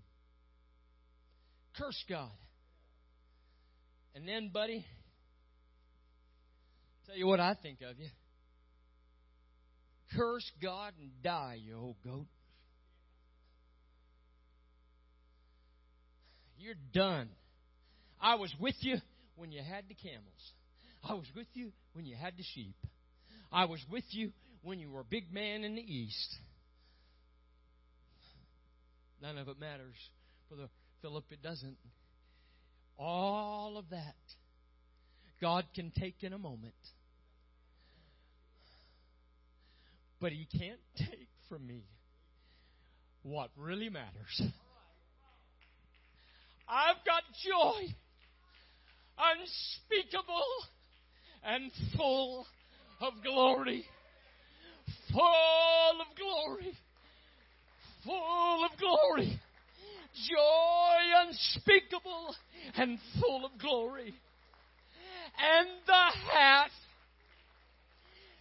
Curse 1.78 2.02
God. 2.10 2.32
And 4.16 4.28
then, 4.28 4.52
buddy, 4.54 4.86
tell 7.06 7.16
you 7.18 7.28
what 7.28 7.42
I 7.42 7.56
think 7.62 7.80
of 7.82 8.00
you. 8.00 8.08
Curse 10.16 10.50
God 10.62 10.94
and 11.00 11.12
die, 11.22 11.60
you 11.62 11.78
old 11.78 11.98
goat. 12.04 12.28
You're 16.58 16.76
done. 16.94 17.30
I 18.22 18.36
was 18.36 18.54
with 18.60 18.76
you 18.82 18.98
when 19.36 19.52
you 19.52 19.62
had 19.62 19.86
the 19.88 19.96
camels. 19.96 20.54
I 21.08 21.14
was 21.14 21.28
with 21.36 21.48
you 21.54 21.72
when 21.94 22.06
you 22.06 22.16
had 22.16 22.36
the 22.38 22.44
sheep. 22.56 22.76
I 23.52 23.66
was 23.66 23.80
with 23.90 24.04
you 24.10 24.32
when 24.64 24.80
you 24.80 24.92
were 24.92 25.02
a 25.02 25.06
big 25.06 25.32
man 25.34 25.64
in 25.64 25.76
the 25.76 25.82
east. 25.82 26.36
None 29.22 29.38
of 29.38 29.48
it 29.48 29.60
matters. 29.60 29.96
For 30.50 30.56
the 30.56 30.70
Philip, 31.02 31.26
it 31.32 31.42
doesn't. 31.42 31.78
All 32.98 33.78
of 33.78 33.90
that 33.92 34.16
God 35.40 35.66
can 35.76 35.92
take 35.92 36.24
in 36.24 36.34
a 36.34 36.38
moment. 36.38 36.74
But 40.20 40.32
He 40.32 40.48
can't 40.58 40.80
take 40.98 41.30
from 41.48 41.66
me 41.66 41.84
what 43.22 43.52
really 43.56 43.90
matters. 43.90 44.42
I've 46.68 47.06
got 47.06 47.24
joy 47.46 47.94
unspeakable 49.18 50.44
and 51.44 51.72
full 51.96 52.46
of 53.02 53.14
glory. 53.24 53.86
Full 55.12 56.02
of 56.02 56.18
glory. 56.18 56.74
Full 58.06 58.66
of 58.66 58.80
glory. 58.80 59.40
Joy 60.30 61.28
unspeakable 61.28 62.36
and 62.76 63.00
full 63.20 63.46
of 63.46 63.52
glory. 63.60 64.14
And 65.38 65.68
the 65.86 66.12
half 66.32 66.70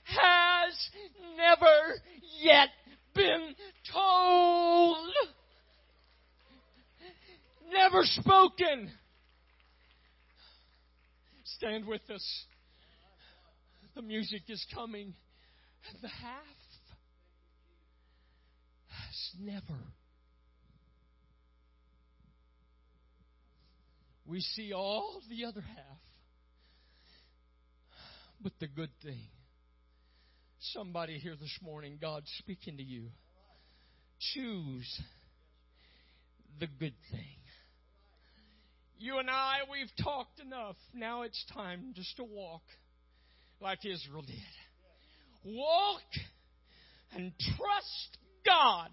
has 0.05 0.89
never 1.37 2.01
yet 2.41 2.69
been 3.15 3.55
told 3.93 5.09
never 7.73 8.03
spoken. 8.05 8.91
Stand 11.57 11.87
with 11.87 12.03
us. 12.11 12.45
The 13.95 14.03
music 14.03 14.43
is 14.49 14.65
coming. 14.75 15.15
The 16.03 16.09
half 16.09 16.43
has 18.89 19.31
never. 19.41 19.81
We 24.27 24.41
see 24.41 24.73
all 24.75 25.23
the 25.31 25.47
other 25.47 25.63
half. 25.63 25.99
But 28.43 28.53
the 28.61 28.67
good 28.67 28.91
thing. 29.03 29.29
Somebody 30.75 31.19
here 31.19 31.37
this 31.41 31.59
morning, 31.63 31.97
God's 32.01 32.31
speaking 32.39 32.77
to 32.77 32.83
you. 32.83 33.09
Choose 34.35 35.01
the 36.59 36.67
good 36.67 36.95
thing. 37.11 37.36
You 39.07 39.19
and 39.21 39.31
I, 39.31 39.59
we've 39.71 40.05
talked 40.05 40.41
enough. 40.41 40.75
Now 40.93 41.23
it's 41.23 41.45
time 41.55 41.93
just 41.95 42.17
to 42.17 42.25
walk 42.25 42.63
like 43.61 43.79
Israel 43.87 44.23
did. 44.23 44.35
Walk 45.45 46.03
and 47.15 47.31
trust 47.39 48.19
God. 48.45 48.91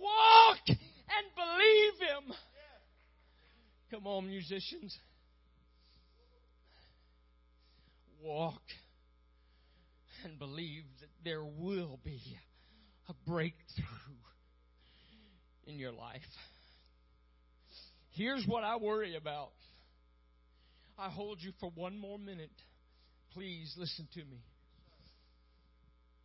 Walk 0.00 0.58
and 0.68 1.26
believe 1.36 2.00
Him. 2.00 2.34
Come 3.90 4.06
on, 4.06 4.26
musicians. 4.26 4.96
Walk 8.22 8.62
and 10.24 10.38
believe 10.38 10.84
that 11.00 11.10
there 11.22 11.44
will 11.44 12.00
be 12.02 12.22
a 13.06 13.12
breakthrough 13.28 13.84
in 15.66 15.78
your 15.78 15.92
life. 15.92 16.22
Here's 18.16 18.46
what 18.46 18.64
I 18.64 18.76
worry 18.76 19.14
about. 19.14 19.50
I 20.98 21.10
hold 21.10 21.38
you 21.40 21.52
for 21.60 21.70
one 21.74 21.98
more 21.98 22.18
minute. 22.18 22.50
Please 23.34 23.74
listen 23.76 24.08
to 24.14 24.20
me. 24.20 24.42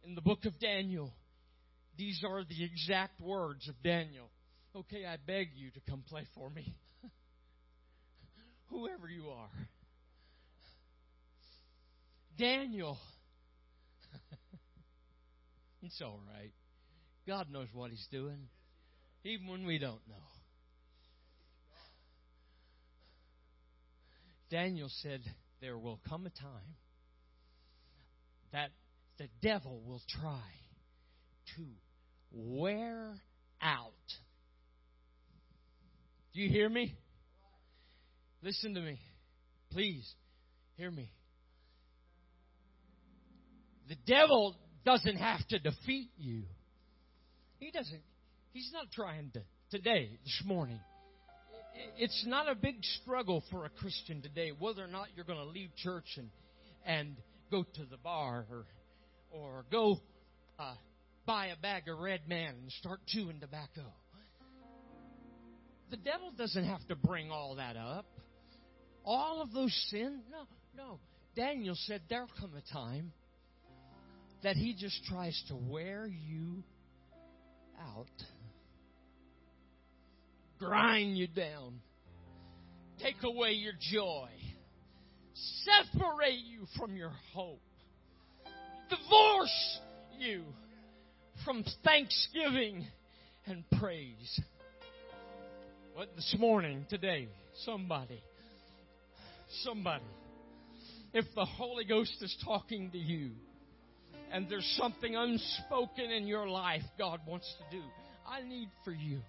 In 0.05 0.15
the 0.15 0.21
book 0.21 0.45
of 0.45 0.57
Daniel, 0.57 1.11
these 1.97 2.23
are 2.25 2.45
the 2.45 2.63
exact 2.63 3.19
words 3.19 3.67
of 3.67 3.75
Daniel. 3.83 4.29
Okay, 4.73 5.05
I 5.05 5.17
beg 5.17 5.49
you 5.53 5.69
to 5.71 5.81
come 5.89 6.03
play 6.07 6.25
for 6.33 6.49
me. 6.49 6.73
Whoever 8.69 9.09
you 9.09 9.27
are. 9.27 9.49
Daniel. 12.37 12.97
it's 15.83 16.01
all 16.01 16.21
right. 16.33 16.53
God 17.27 17.51
knows 17.51 17.67
what 17.73 17.91
He's 17.91 18.07
doing, 18.09 18.47
even 19.25 19.47
when 19.47 19.65
we 19.65 19.77
don't 19.77 20.01
know. 20.07 20.40
Daniel 24.51 24.89
said, 25.01 25.21
There 25.61 25.77
will 25.77 25.99
come 26.09 26.25
a 26.25 26.29
time 26.29 26.75
that 28.51 28.69
the 29.17 29.29
devil 29.41 29.81
will 29.85 30.01
try 30.21 30.43
to 31.55 31.63
wear 32.33 33.13
out. 33.61 33.93
Do 36.33 36.41
you 36.41 36.49
hear 36.49 36.67
me? 36.67 36.93
Listen 38.43 38.73
to 38.73 38.81
me. 38.81 38.99
Please, 39.71 40.13
hear 40.75 40.91
me. 40.91 41.09
The 43.87 43.95
devil 44.05 44.57
doesn't 44.85 45.17
have 45.17 45.47
to 45.49 45.59
defeat 45.59 46.09
you. 46.17 46.43
He 47.59 47.71
doesn't. 47.71 48.01
He's 48.51 48.69
not 48.73 48.91
trying 48.91 49.31
to 49.31 49.41
today, 49.69 50.17
this 50.25 50.41
morning 50.45 50.79
it's 51.97 52.25
not 52.27 52.49
a 52.49 52.55
big 52.55 52.75
struggle 53.01 53.43
for 53.51 53.65
a 53.65 53.69
Christian 53.69 54.21
today 54.21 54.51
whether 54.57 54.83
or 54.83 54.87
not 54.87 55.07
you're 55.15 55.25
going 55.25 55.39
to 55.39 55.45
leave 55.45 55.69
church 55.77 56.17
and 56.17 56.29
and 56.85 57.15
go 57.49 57.63
to 57.63 57.85
the 57.85 57.97
bar 57.97 58.45
or 58.49 58.65
or 59.31 59.65
go 59.71 59.97
uh, 60.59 60.73
buy 61.25 61.47
a 61.47 61.55
bag 61.55 61.87
of 61.87 61.99
red 61.99 62.27
man 62.27 62.55
and 62.61 62.71
start 62.73 62.99
chewing 63.07 63.39
tobacco. 63.39 63.85
The 65.89 65.97
devil 65.97 66.31
doesn't 66.37 66.65
have 66.65 66.85
to 66.87 66.95
bring 66.95 67.31
all 67.31 67.55
that 67.55 67.75
up. 67.75 68.05
All 69.03 69.41
of 69.41 69.51
those 69.51 69.73
sins, 69.89 70.23
no, 70.31 70.47
no. 70.75 70.99
Daniel 71.35 71.75
said 71.85 72.01
there'll 72.09 72.29
come 72.39 72.51
a 72.55 72.73
time 72.73 73.11
that 74.43 74.55
he 74.55 74.73
just 74.73 75.03
tries 75.05 75.41
to 75.49 75.55
wear 75.55 76.07
you 76.07 76.63
out 77.79 78.07
grind 80.61 81.17
you 81.17 81.25
down, 81.27 81.81
take 83.01 83.23
away 83.23 83.53
your 83.53 83.73
joy, 83.91 84.29
separate 85.33 86.39
you 86.45 86.67
from 86.77 86.95
your 86.95 87.11
hope, 87.33 87.61
divorce 88.87 89.79
you 90.19 90.43
from 91.43 91.65
thanksgiving 91.83 92.85
and 93.47 93.63
praise. 93.79 94.39
But 95.95 96.15
this 96.15 96.35
morning, 96.37 96.85
today, 96.89 97.27
somebody, 97.65 98.21
somebody, 99.63 100.05
if 101.11 101.25
the 101.35 101.45
Holy 101.45 101.85
Ghost 101.85 102.17
is 102.21 102.37
talking 102.45 102.91
to 102.91 102.99
you 102.99 103.31
and 104.31 104.47
there's 104.47 104.77
something 104.79 105.15
unspoken 105.15 106.11
in 106.11 106.27
your 106.27 106.47
life 106.47 106.83
God 106.99 107.19
wants 107.27 107.51
to 107.57 107.77
do, 107.77 107.83
I 108.27 108.47
need 108.47 108.69
for 108.85 108.91
you 108.91 109.21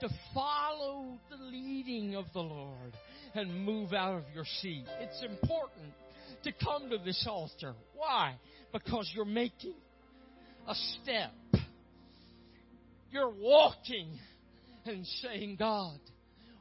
to 0.00 0.08
follow 0.34 1.18
the 1.30 1.36
leading 1.36 2.14
of 2.16 2.26
the 2.32 2.40
Lord 2.40 2.94
and 3.34 3.64
move 3.64 3.92
out 3.92 4.16
of 4.16 4.24
your 4.34 4.44
seat. 4.60 4.84
It's 5.00 5.22
important 5.22 5.92
to 6.44 6.52
come 6.52 6.90
to 6.90 6.98
this 6.98 7.26
altar. 7.28 7.74
Why? 7.94 8.36
Because 8.72 9.10
you're 9.14 9.24
making 9.24 9.74
a 10.66 10.74
step. 10.74 11.32
You're 13.10 13.30
walking 13.30 14.18
and 14.86 15.06
saying, 15.22 15.56
God, 15.58 15.98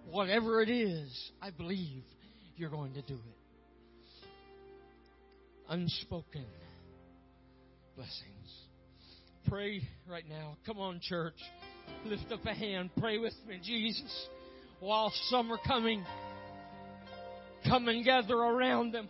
whatever 0.10 0.62
it 0.62 0.70
is, 0.70 1.32
I 1.42 1.52
believe 1.52 2.04
you're 2.58 2.70
going 2.70 2.94
to 2.94 3.02
do 3.02 3.16
it. 3.16 4.28
Unspoken 5.70 6.46
blessings. 7.96 8.14
Pray 9.48 9.82
right 10.10 10.28
now. 10.28 10.58
Come 10.66 10.80
on, 10.80 11.00
church. 11.02 11.36
Lift 12.06 12.32
up 12.32 12.46
a 12.46 12.54
hand. 12.54 12.90
Pray 13.00 13.18
with 13.18 13.34
me. 13.48 13.60
Jesus, 13.64 14.28
while 14.80 15.12
some 15.30 15.52
are 15.52 15.60
coming, 15.68 16.04
come 17.68 17.88
and 17.88 18.04
gather 18.06 18.36
around 18.36 18.94
them. 18.94 19.10